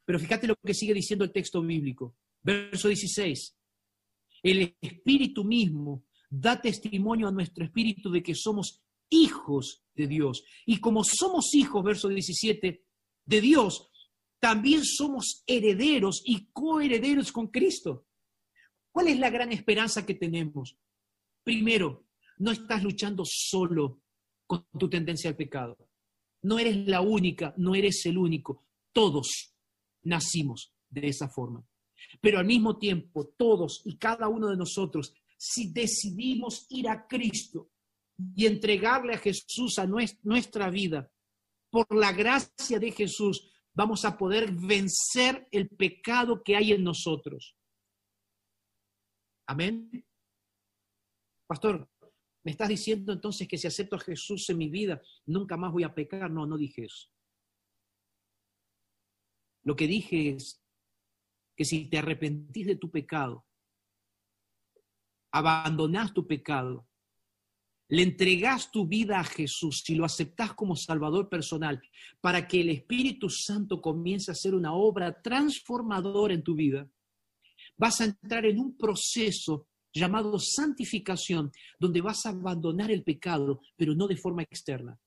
[0.05, 2.15] Pero fíjate lo que sigue diciendo el texto bíblico.
[2.41, 3.57] Verso 16.
[4.43, 10.43] El Espíritu mismo da testimonio a nuestro espíritu de que somos hijos de Dios.
[10.65, 12.83] Y como somos hijos, verso 17,
[13.25, 13.91] de Dios,
[14.39, 18.05] también somos herederos y coherederos con Cristo.
[18.91, 20.77] ¿Cuál es la gran esperanza que tenemos?
[21.43, 24.01] Primero, no estás luchando solo
[24.45, 25.77] con tu tendencia al pecado.
[26.41, 28.65] No eres la única, no eres el único.
[28.93, 29.53] Todos
[30.03, 31.63] nacimos de esa forma.
[32.21, 37.71] Pero al mismo tiempo, todos y cada uno de nosotros si decidimos ir a Cristo
[38.35, 41.09] y entregarle a Jesús a nuestra vida,
[41.69, 47.55] por la gracia de Jesús, vamos a poder vencer el pecado que hay en nosotros.
[49.47, 50.05] Amén.
[51.47, 51.89] Pastor,
[52.43, 55.83] ¿me estás diciendo entonces que si acepto a Jesús en mi vida, nunca más voy
[55.83, 56.29] a pecar?
[56.29, 57.09] No, no dije eso.
[59.63, 60.61] Lo que dije es
[61.55, 63.45] que si te arrepentís de tu pecado,
[65.31, 66.88] abandonás tu pecado
[67.89, 71.81] le entregás tu vida a Jesús, si lo aceptás como Salvador personal,
[72.21, 76.87] para que el Espíritu Santo comience a hacer una obra transformadora en tu vida,
[77.77, 83.95] vas a entrar en un proceso llamado santificación, donde vas a abandonar el pecado, pero
[83.95, 84.99] no de forma externa,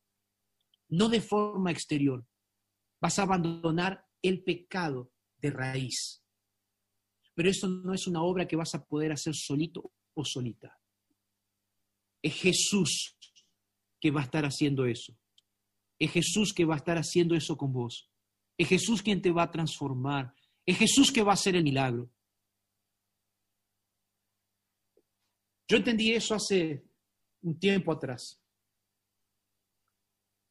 [0.89, 2.27] no de forma exterior.
[3.01, 6.21] Vas a abandonar el pecado de raíz.
[7.35, 10.82] Pero eso no es una obra que vas a poder hacer solito o solita.
[12.23, 13.17] Es Jesús
[14.01, 15.17] que va a estar haciendo eso.
[15.99, 18.11] Es Jesús que va a estar haciendo eso con vos.
[18.57, 20.35] Es Jesús quien te va a transformar.
[20.65, 22.11] Es Jesús que va a hacer el milagro.
[25.69, 26.85] Yo entendí eso hace
[27.43, 28.41] un tiempo atrás.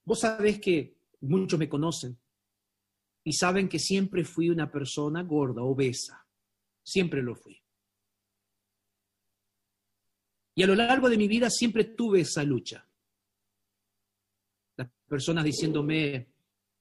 [0.03, 2.17] Vos sabés que muchos me conocen
[3.23, 6.25] y saben que siempre fui una persona gorda, obesa.
[6.83, 7.60] Siempre lo fui.
[10.55, 12.85] Y a lo largo de mi vida siempre tuve esa lucha.
[14.77, 16.27] Las personas diciéndome,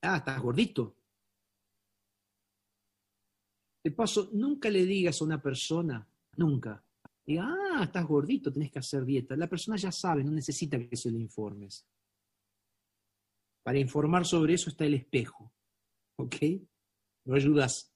[0.03, 0.97] ah, estás gordito.
[3.83, 6.07] De paso, nunca le digas a una persona,
[6.37, 6.85] nunca,
[7.25, 9.37] diga, ah, estás gordito, tenés que hacer dieta.
[9.37, 11.87] La persona ya sabe, no necesita que se le informes.
[13.63, 15.53] Para informar sobre eso está el espejo.
[16.17, 16.37] ¿Ok?
[17.25, 17.93] Lo ayudas.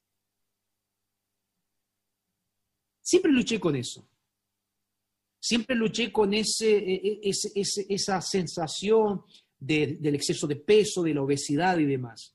[3.03, 4.09] Siempre luché con eso.
[5.47, 7.33] Siempre luché con ese, e, e,
[7.91, 9.25] esa sensación
[9.59, 12.35] del exceso de peso, de la obesidad y demás.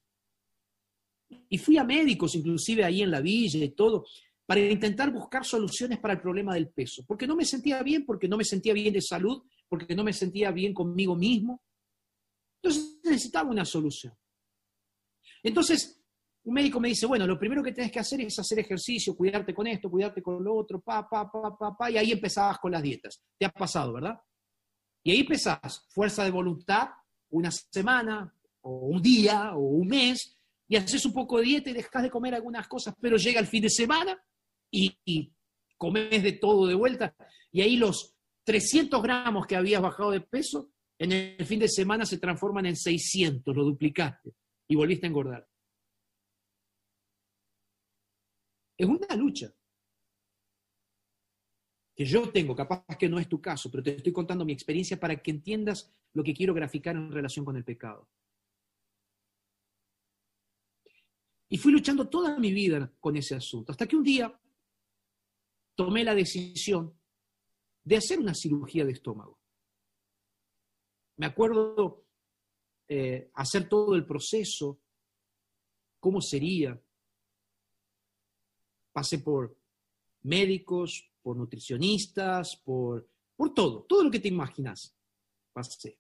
[1.49, 4.05] Y fui a médicos, inclusive ahí en la villa y todo,
[4.45, 8.27] para intentar buscar soluciones para el problema del peso, porque no me sentía bien, porque
[8.27, 11.63] no me sentía bien de salud, porque no me sentía bien conmigo mismo.
[12.61, 14.13] Entonces necesitaba una solución.
[15.41, 15.98] Entonces,
[16.43, 19.53] un médico me dice, bueno, lo primero que tienes que hacer es hacer ejercicio, cuidarte
[19.53, 22.71] con esto, cuidarte con lo otro, pa, pa, pa, pa, pa, y ahí empezabas con
[22.71, 23.21] las dietas.
[23.37, 24.19] Te ha pasado, ¿verdad?
[25.03, 26.89] Y ahí empezás, fuerza de voluntad,
[27.29, 31.73] una semana, o un día, o un mes, y haces un poco de dieta y
[31.73, 34.21] dejas de comer algunas cosas, pero llega el fin de semana
[34.71, 35.33] y, y
[35.77, 37.15] comes de todo de vuelta,
[37.51, 42.05] y ahí los 300 gramos que habías bajado de peso, en el fin de semana
[42.05, 44.33] se transforman en 600, lo duplicaste,
[44.67, 45.47] y volviste a engordar.
[48.79, 49.53] Es una lucha
[51.93, 54.97] que yo tengo, capaz que no es tu caso, pero te estoy contando mi experiencia
[54.97, 58.07] para que entiendas lo que quiero graficar en relación con el pecado.
[61.49, 64.39] Y fui luchando toda mi vida con ese asunto, hasta que un día
[65.75, 66.97] tomé la decisión
[67.83, 69.41] de hacer una cirugía de estómago.
[71.17, 72.05] Me acuerdo
[72.87, 74.79] eh, hacer todo el proceso,
[75.99, 76.81] cómo sería,
[78.91, 79.57] pasé por
[80.23, 84.95] médicos, por nutricionistas, por, por todo, todo lo que te imaginas.
[85.53, 85.97] Pasé.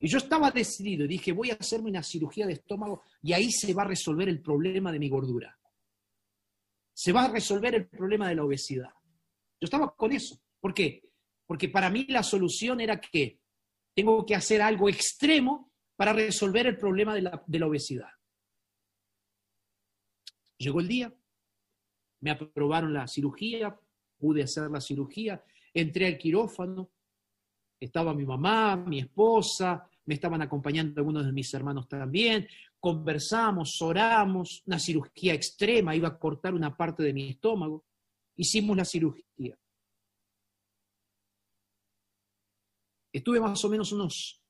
[0.00, 3.72] Y yo estaba decidido, dije, voy a hacerme una cirugía de estómago y ahí se
[3.72, 5.58] va a resolver el problema de mi gordura.
[6.92, 8.90] Se va a resolver el problema de la obesidad.
[9.60, 10.38] Yo estaba con eso.
[10.60, 11.10] ¿Por qué?
[11.46, 13.40] Porque para mí la solución era que
[13.94, 18.08] tengo que hacer algo extremo para resolver el problema de la, de la obesidad.
[20.58, 21.14] Llegó el día,
[22.24, 23.78] me aprobaron la cirugía,
[24.16, 26.90] pude hacer la cirugía, entré al quirófano,
[27.78, 32.48] estaba mi mamá, mi esposa, me estaban acompañando algunos de mis hermanos también,
[32.80, 37.84] conversamos, oramos, una cirugía extrema, iba a cortar una parte de mi estómago,
[38.36, 39.58] hicimos la cirugía.
[43.12, 44.42] Estuve más o menos unos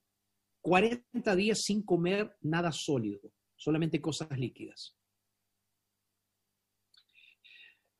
[0.61, 4.97] 40 días sin comer nada sólido, solamente cosas líquidas.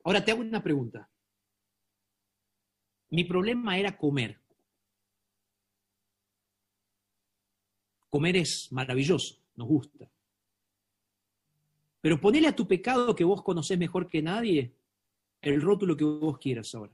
[0.05, 1.09] Ahora te hago una pregunta.
[3.09, 4.39] Mi problema era comer.
[8.09, 10.07] Comer es maravilloso, nos gusta.
[12.01, 14.75] Pero ponele a tu pecado que vos conocés mejor que nadie
[15.41, 16.93] el rótulo que vos quieras ahora.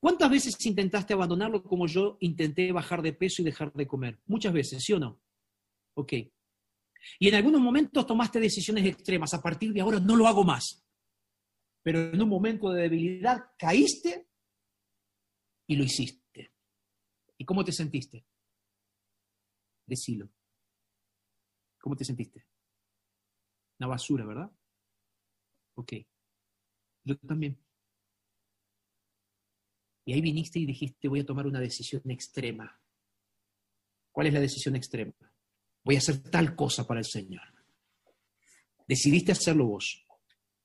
[0.00, 4.18] ¿Cuántas veces intentaste abandonarlo como yo intenté bajar de peso y dejar de comer?
[4.26, 5.20] Muchas veces, ¿sí o no?
[5.92, 6.12] Ok.
[7.18, 9.34] Y en algunos momentos tomaste decisiones extremas.
[9.34, 10.87] A partir de ahora no lo hago más
[11.82, 14.28] pero en un momento de debilidad caíste
[15.66, 16.52] y lo hiciste.
[17.36, 18.26] ¿Y cómo te sentiste?
[19.86, 20.28] Decilo.
[21.80, 22.46] ¿Cómo te sentiste?
[23.78, 24.50] Una basura, ¿verdad?
[25.74, 25.92] Ok.
[27.04, 27.58] Yo también.
[30.04, 32.80] Y ahí viniste y dijiste, voy a tomar una decisión extrema.
[34.10, 35.14] ¿Cuál es la decisión extrema?
[35.84, 37.42] Voy a hacer tal cosa para el Señor.
[38.86, 40.07] Decidiste hacerlo vos.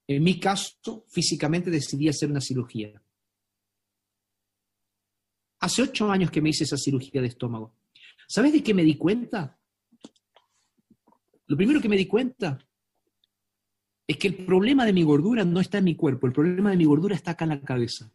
[0.07, 3.01] En mi caso, físicamente decidí hacer una cirugía.
[5.59, 7.77] Hace ocho años que me hice esa cirugía de estómago.
[8.27, 9.59] ¿Sabes de qué me di cuenta?
[11.47, 12.59] Lo primero que me di cuenta
[14.05, 16.77] es que el problema de mi gordura no está en mi cuerpo, el problema de
[16.77, 18.11] mi gordura está acá en la cabeza.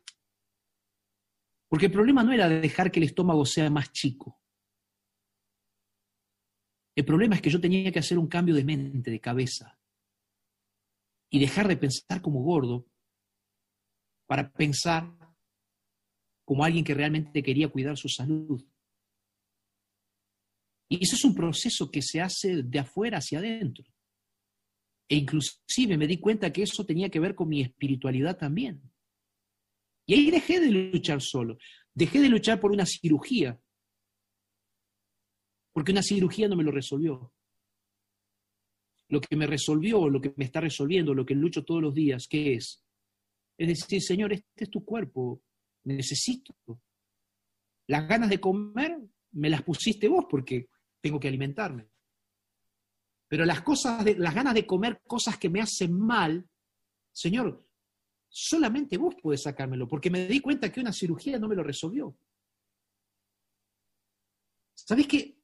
[1.69, 4.41] Porque el problema no era dejar que el estómago sea más chico.
[6.95, 9.78] El problema es que yo tenía que hacer un cambio de mente, de cabeza,
[11.31, 12.87] y dejar de pensar como gordo
[14.27, 15.15] para pensar
[16.45, 18.65] como alguien que realmente quería cuidar su salud.
[20.89, 23.85] Y eso es un proceso que se hace de afuera hacia adentro.
[25.09, 28.81] E inclusive me di cuenta que eso tenía que ver con mi espiritualidad también.
[30.07, 31.59] Y ahí dejé de luchar solo.
[31.95, 33.61] Dejé de luchar por una cirugía.
[35.73, 37.33] Porque una cirugía no me lo resolvió.
[39.09, 42.27] Lo que me resolvió, lo que me está resolviendo, lo que lucho todos los días,
[42.29, 42.85] ¿qué es?
[43.57, 45.43] Es decir, Señor, este es tu cuerpo,
[45.85, 46.55] necesito.
[47.89, 48.99] Las ganas de comer
[49.33, 50.69] me las pusiste vos porque
[51.01, 51.89] tengo que alimentarme.
[53.29, 56.49] Pero las cosas, de, las ganas de comer cosas que me hacen mal,
[57.13, 57.67] Señor,
[58.29, 62.17] solamente vos podés sacármelo, porque me di cuenta que una cirugía no me lo resolvió.
[64.75, 65.38] ¿Sabés qué?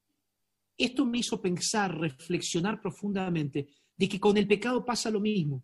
[0.77, 5.63] Esto me hizo pensar, reflexionar profundamente de que con el pecado pasa lo mismo.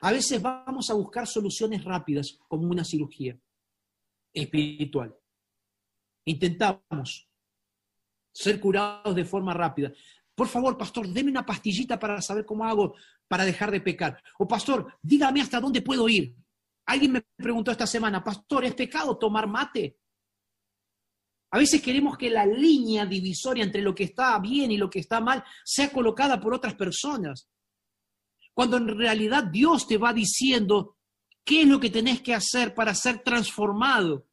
[0.00, 3.38] A veces vamos a buscar soluciones rápidas, como una cirugía
[4.32, 5.14] espiritual.
[6.24, 7.28] Intentamos
[8.32, 9.92] ser curados de forma rápida.
[10.34, 12.94] Por favor, pastor, deme una pastillita para saber cómo hago
[13.28, 14.22] para dejar de pecar.
[14.38, 16.34] O pastor, dígame hasta dónde puedo ir.
[16.86, 19.98] Alguien me preguntó esta semana, pastor, ¿es pecado tomar mate?
[21.52, 25.00] A veces queremos que la línea divisoria entre lo que está bien y lo que
[25.00, 27.46] está mal sea colocada por otras personas.
[28.54, 30.96] Cuando en realidad Dios te va diciendo
[31.44, 34.26] qué es lo que tenés que hacer para ser transformado.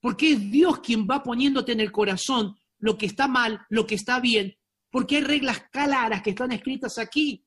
[0.00, 3.94] Porque es Dios quien va poniéndote en el corazón lo que está mal, lo que
[3.94, 4.56] está bien,
[4.90, 7.43] porque hay reglas claras que están escritas aquí.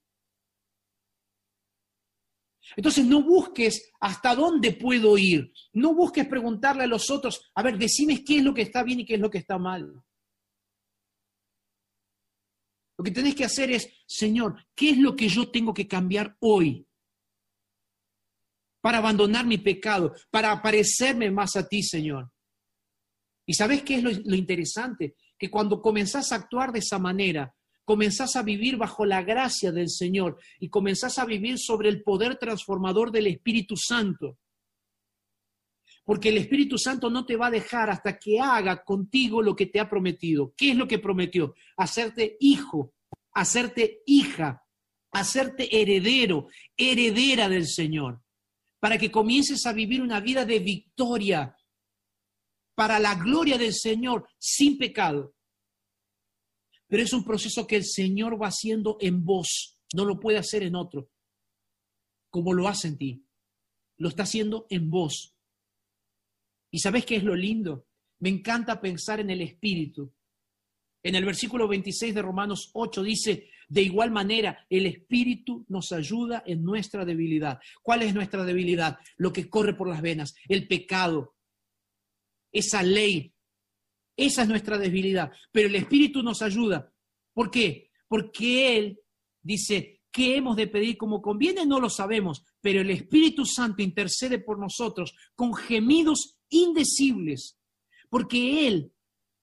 [2.75, 7.77] Entonces no busques hasta dónde puedo ir, no busques preguntarle a los otros, a ver,
[7.77, 9.93] decime qué es lo que está bien y qué es lo que está mal.
[12.97, 16.35] Lo que tenés que hacer es, Señor, ¿qué es lo que yo tengo que cambiar
[16.39, 16.87] hoy?
[18.81, 22.31] Para abandonar mi pecado, para parecerme más a ti, Señor.
[23.45, 25.15] ¿Y sabes qué es lo, lo interesante?
[25.37, 27.53] Que cuando comenzás a actuar de esa manera,
[27.87, 32.35] comenzás a vivir bajo la gracia del Señor y comenzás a vivir sobre el poder
[32.37, 34.37] transformador del Espíritu Santo.
[36.03, 39.67] Porque el Espíritu Santo no te va a dejar hasta que haga contigo lo que
[39.67, 40.53] te ha prometido.
[40.57, 41.55] ¿Qué es lo que prometió?
[41.77, 42.93] Hacerte hijo,
[43.31, 44.65] hacerte hija,
[45.13, 48.21] hacerte heredero, heredera del Señor,
[48.81, 51.55] para que comiences a vivir una vida de victoria,
[52.75, 55.36] para la gloria del Señor, sin pecado.
[56.87, 60.63] Pero es un proceso que el Señor va haciendo en vos, no lo puede hacer
[60.63, 61.09] en otro,
[62.29, 63.23] como lo hace en ti.
[63.97, 65.35] Lo está haciendo en vos.
[66.71, 67.87] ¿Y sabes qué es lo lindo?
[68.19, 70.13] Me encanta pensar en el Espíritu.
[71.03, 76.43] En el versículo 26 de Romanos 8 dice, de igual manera, el Espíritu nos ayuda
[76.45, 77.59] en nuestra debilidad.
[77.81, 78.97] ¿Cuál es nuestra debilidad?
[79.17, 81.35] Lo que corre por las venas, el pecado,
[82.51, 83.33] esa ley.
[84.17, 85.31] Esa es nuestra debilidad.
[85.51, 86.91] Pero el Espíritu nos ayuda.
[87.33, 87.91] ¿Por qué?
[88.07, 88.99] Porque Él
[89.41, 91.65] dice, ¿qué hemos de pedir como conviene?
[91.65, 97.59] No lo sabemos, pero el Espíritu Santo intercede por nosotros con gemidos indecibles,
[98.09, 98.91] porque Él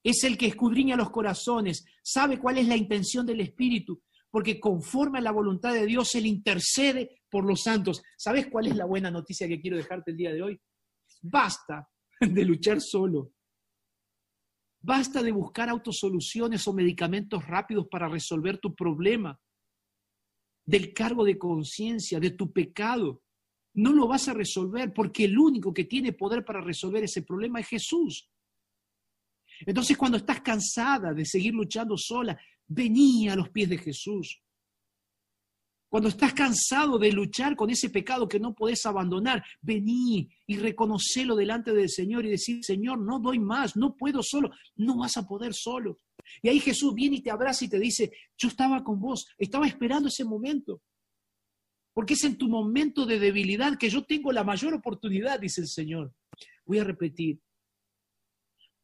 [0.02, 5.18] es el que escudriña los corazones, sabe cuál es la intención del Espíritu, porque conforme
[5.18, 8.02] a la voluntad de Dios, Él intercede por los santos.
[8.16, 10.60] ¿Sabes cuál es la buena noticia que quiero dejarte el día de hoy?
[11.22, 11.88] Basta
[12.20, 13.33] de luchar solo.
[14.86, 19.40] Basta de buscar autosoluciones o medicamentos rápidos para resolver tu problema,
[20.66, 23.22] del cargo de conciencia, de tu pecado.
[23.72, 27.60] No lo vas a resolver porque el único que tiene poder para resolver ese problema
[27.60, 28.30] es Jesús.
[29.60, 34.43] Entonces cuando estás cansada de seguir luchando sola, vení a los pies de Jesús.
[35.94, 41.36] Cuando estás cansado de luchar con ese pecado que no podés abandonar, vení y reconocelo
[41.36, 45.24] delante del Señor y decir, Señor, no doy más, no puedo solo, no vas a
[45.24, 46.00] poder solo.
[46.42, 49.68] Y ahí Jesús viene y te abraza y te dice, yo estaba con vos, estaba
[49.68, 50.82] esperando ese momento.
[51.92, 55.68] Porque es en tu momento de debilidad que yo tengo la mayor oportunidad, dice el
[55.68, 56.12] Señor.
[56.66, 57.38] Voy a repetir,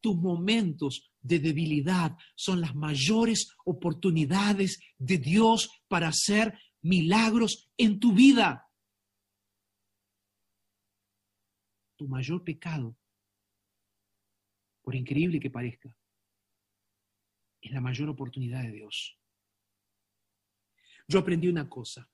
[0.01, 8.13] tus momentos de debilidad son las mayores oportunidades de Dios para hacer milagros en tu
[8.13, 8.69] vida.
[11.97, 12.97] Tu mayor pecado
[14.83, 15.95] por increíble que parezca,
[17.61, 19.19] es la mayor oportunidad de Dios.
[21.07, 22.11] Yo aprendí una cosa.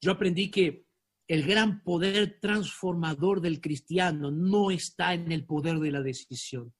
[0.00, 0.86] Yo aprendí que
[1.26, 6.74] el gran poder transformador del cristiano no está en el poder de la decisión,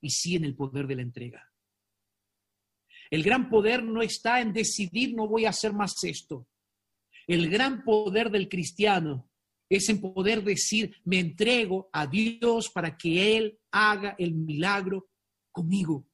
[0.00, 1.49] y sí en el poder de la entrega.
[3.10, 6.46] El gran poder no está en decidir no voy a hacer más esto.
[7.26, 9.28] El gran poder del cristiano
[9.68, 15.10] es en poder decir me entrego a Dios para que Él haga el milagro
[15.50, 16.06] conmigo.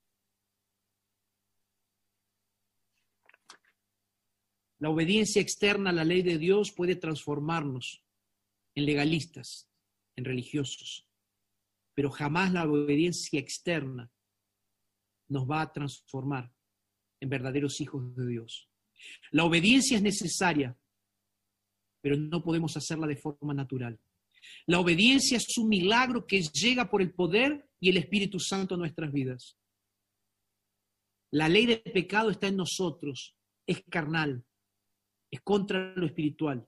[4.78, 8.04] La obediencia externa a la ley de Dios puede transformarnos
[8.74, 9.70] en legalistas,
[10.16, 11.08] en religiosos,
[11.94, 14.10] pero jamás la obediencia externa
[15.28, 16.55] nos va a transformar
[17.20, 18.68] en verdaderos hijos de Dios.
[19.30, 20.76] La obediencia es necesaria,
[22.00, 23.98] pero no podemos hacerla de forma natural.
[24.66, 28.78] La obediencia es un milagro que llega por el poder y el Espíritu Santo a
[28.78, 29.56] nuestras vidas.
[31.32, 33.36] La ley del pecado está en nosotros,
[33.66, 34.44] es carnal,
[35.30, 36.66] es contra lo espiritual.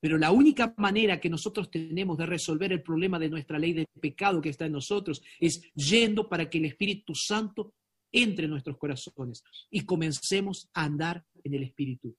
[0.00, 3.86] Pero la única manera que nosotros tenemos de resolver el problema de nuestra ley de
[4.00, 7.74] pecado que está en nosotros es yendo para que el Espíritu Santo
[8.12, 12.16] entre en nuestros corazones y comencemos a andar en el Espíritu.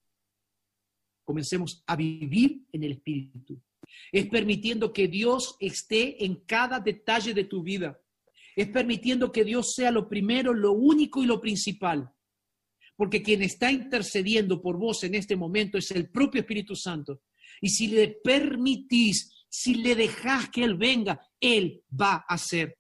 [1.24, 3.62] Comencemos a vivir en el Espíritu.
[4.12, 8.00] Es permitiendo que Dios esté en cada detalle de tu vida.
[8.56, 12.12] Es permitiendo que Dios sea lo primero, lo único y lo principal
[12.96, 17.24] porque quien está intercediendo por vos en este momento es el propio Espíritu Santo.
[17.62, 22.78] Y si le permitís, si le dejás que Él venga, Él va a hacer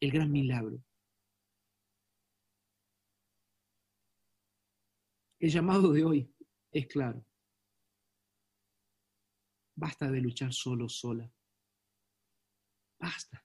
[0.00, 0.82] el gran milagro.
[5.44, 6.34] El llamado de hoy
[6.72, 7.22] es claro.
[9.76, 11.30] Basta de luchar solo, sola.
[12.98, 13.44] Basta.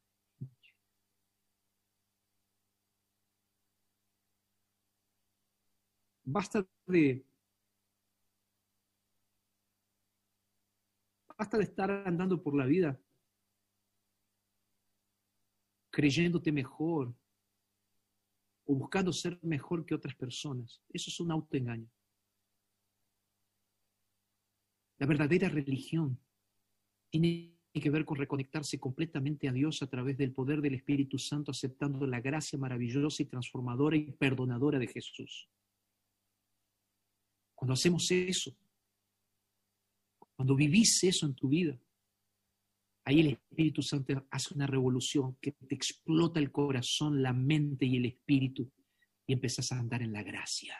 [6.23, 7.25] Basta de,
[11.37, 12.97] basta de estar andando por la vida
[15.91, 17.13] creyéndote mejor
[18.70, 20.80] o buscando ser mejor que otras personas.
[20.93, 21.89] Eso es un autoengaño.
[24.99, 26.20] La verdadera religión
[27.09, 31.49] tiene que ver con reconectarse completamente a Dios a través del poder del Espíritu Santo,
[31.49, 35.49] aceptando la gracia maravillosa y transformadora y perdonadora de Jesús.
[37.55, 38.55] Cuando hacemos eso,
[40.36, 41.76] cuando vivís eso en tu vida,
[43.10, 47.97] ahí el Espíritu Santo hace una revolución que te explota el corazón, la mente y
[47.97, 48.72] el espíritu
[49.26, 50.76] y empezás a andar en la gracia.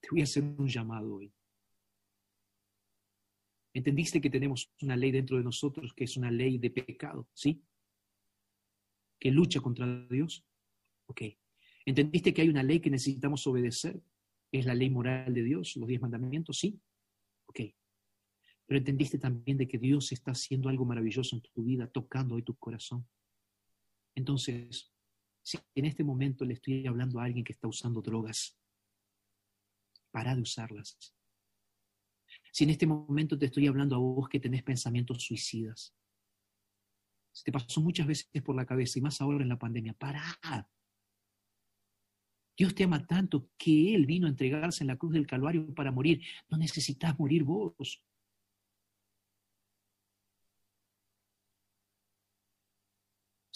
[0.00, 1.32] Te voy a hacer un llamado hoy.
[3.74, 7.28] ¿Entendiste que tenemos una ley dentro de nosotros que es una ley de pecado?
[7.34, 7.62] ¿Sí?
[9.20, 10.46] Que lucha contra Dios.
[11.06, 11.22] Ok.
[11.84, 14.00] ¿Entendiste que hay una ley que necesitamos obedecer?
[14.50, 16.58] ¿Es la ley moral de Dios, los diez mandamientos?
[16.58, 16.80] Sí.
[17.46, 17.60] Ok.
[18.68, 22.42] Pero entendiste también de que Dios está haciendo algo maravilloso en tu vida, tocando hoy
[22.42, 23.08] tu corazón.
[24.14, 24.92] Entonces,
[25.42, 28.58] si en este momento le estoy hablando a alguien que está usando drogas,
[30.10, 31.14] para de usarlas.
[32.52, 35.94] Si en este momento te estoy hablando a vos que tenés pensamientos suicidas,
[37.32, 40.22] si te pasó muchas veces por la cabeza y más ahora en la pandemia, para.
[42.56, 45.92] Dios te ama tanto que Él vino a entregarse en la cruz del Calvario para
[45.92, 46.20] morir.
[46.48, 48.04] No necesitas morir vos.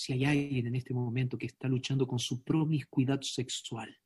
[0.03, 3.97] Si hay alguien en este momento que está luchando con su promiscuidad sexual,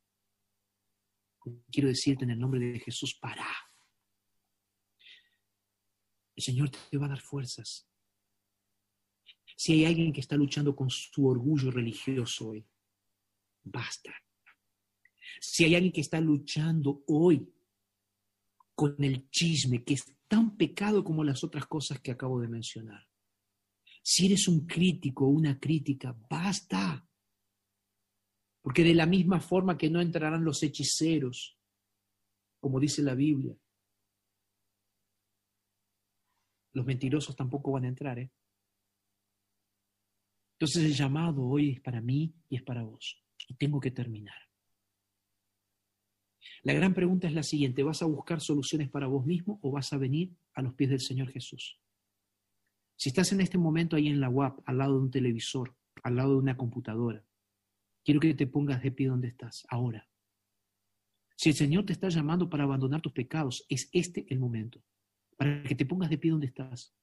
[1.71, 3.47] quiero decirte en el nombre de Jesús, para.
[6.35, 7.89] El Señor te va a dar fuerzas.
[9.57, 12.67] Si hay alguien que está luchando con su orgullo religioso hoy,
[13.63, 14.15] basta.
[15.41, 17.55] Si hay alguien que está luchando hoy
[18.75, 23.09] con el chisme, que es tan pecado como las otras cosas que acabo de mencionar.
[24.09, 27.05] Si eres un crítico o una crítica, basta.
[28.63, 31.59] Porque de la misma forma que no entrarán los hechiceros,
[32.61, 33.59] como dice la Biblia,
[36.75, 38.21] los mentirosos tampoco van a entrar.
[38.21, 38.31] ¿eh?
[40.53, 43.21] Entonces el llamado hoy es para mí y es para vos.
[43.49, 44.39] Y tengo que terminar.
[46.63, 49.93] La gran pregunta es la siguiente, ¿vas a buscar soluciones para vos mismo o vas
[49.93, 51.81] a venir a los pies del Señor Jesús?
[52.97, 56.17] Si estás en este momento ahí en la UAP, al lado de un televisor, al
[56.17, 57.25] lado de una computadora,
[58.05, 60.09] quiero que te pongas de pie donde estás, ahora.
[61.37, 64.83] Si el Señor te está llamando para abandonar tus pecados, es este el momento,
[65.37, 66.95] para que te pongas de pie donde estás.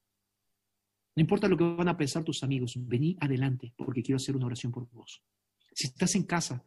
[1.15, 4.47] No importa lo que van a pensar tus amigos, vení adelante porque quiero hacer una
[4.47, 5.23] oración por vos.
[5.73, 6.65] Si estás en casa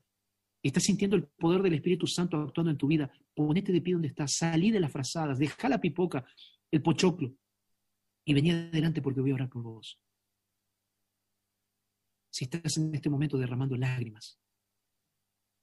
[0.62, 4.08] estás sintiendo el poder del Espíritu Santo actuando en tu vida, ponete de pie donde
[4.08, 6.24] estás, salí de las frazadas, deja la pipoca,
[6.70, 7.36] el pochoclo
[8.26, 9.98] y vení adelante porque voy a orar por vos.
[12.30, 14.38] Si estás en este momento derramando lágrimas,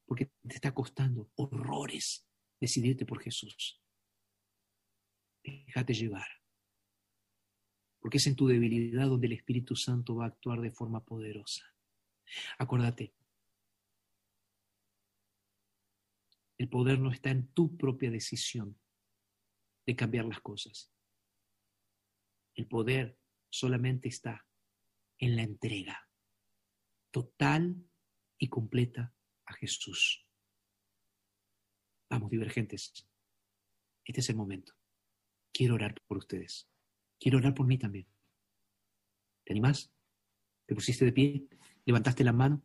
[0.05, 2.27] porque te está costando horrores
[2.59, 3.79] decidirte por Jesús,
[5.43, 6.43] déjate llevar
[8.03, 11.63] porque es en tu debilidad donde el Espíritu Santo va a actuar de forma poderosa.
[12.57, 13.15] Acuérdate,
[16.57, 18.77] el poder no está en tu propia decisión
[19.85, 20.92] de cambiar las cosas.
[22.55, 23.17] El poder
[23.49, 24.45] solamente está
[25.17, 26.09] en la entrega
[27.11, 27.87] total
[28.37, 29.13] y completa
[29.45, 30.25] a Jesús.
[32.09, 33.07] Vamos, divergentes.
[34.03, 34.73] Este es el momento.
[35.51, 36.67] Quiero orar por ustedes.
[37.19, 38.07] Quiero orar por mí también.
[39.45, 39.91] ¿Te animás?
[40.65, 41.47] ¿Te pusiste de pie?
[41.85, 42.63] ¿Levantaste la mano?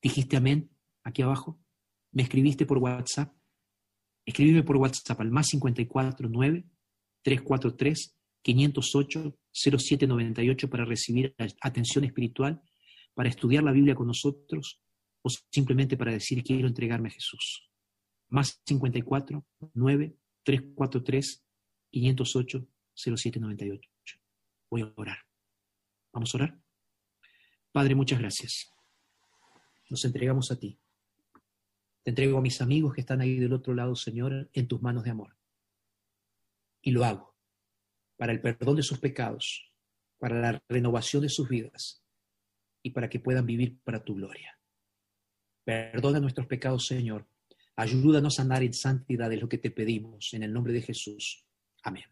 [0.00, 0.70] ¿Dijiste amén
[1.02, 1.60] aquí abajo?
[2.12, 3.34] ¿Me escribiste por WhatsApp?
[4.24, 6.64] Escribime por WhatsApp al más 549
[7.22, 12.62] 343 508 0798 para recibir atención espiritual,
[13.14, 14.82] para estudiar la Biblia con nosotros
[15.22, 17.68] o simplemente para decir quiero entregarme a Jesús.
[18.28, 21.46] Más 54 9 343
[21.90, 23.90] 508 0798.
[24.70, 25.18] Voy a orar.
[26.12, 26.62] ¿Vamos a orar?
[27.72, 28.72] Padre, muchas gracias.
[29.88, 30.78] Nos entregamos a ti.
[32.02, 35.04] Te entrego a mis amigos que están ahí del otro lado, Señor, en tus manos
[35.04, 35.36] de amor.
[36.82, 37.29] Y lo hago
[38.20, 39.72] para el perdón de sus pecados,
[40.18, 42.04] para la renovación de sus vidas
[42.82, 44.58] y para que puedan vivir para tu gloria.
[45.64, 47.26] Perdona nuestros pecados, Señor.
[47.76, 51.46] Ayúdanos a andar en santidad, es lo que te pedimos, en el nombre de Jesús.
[51.82, 52.04] Amén.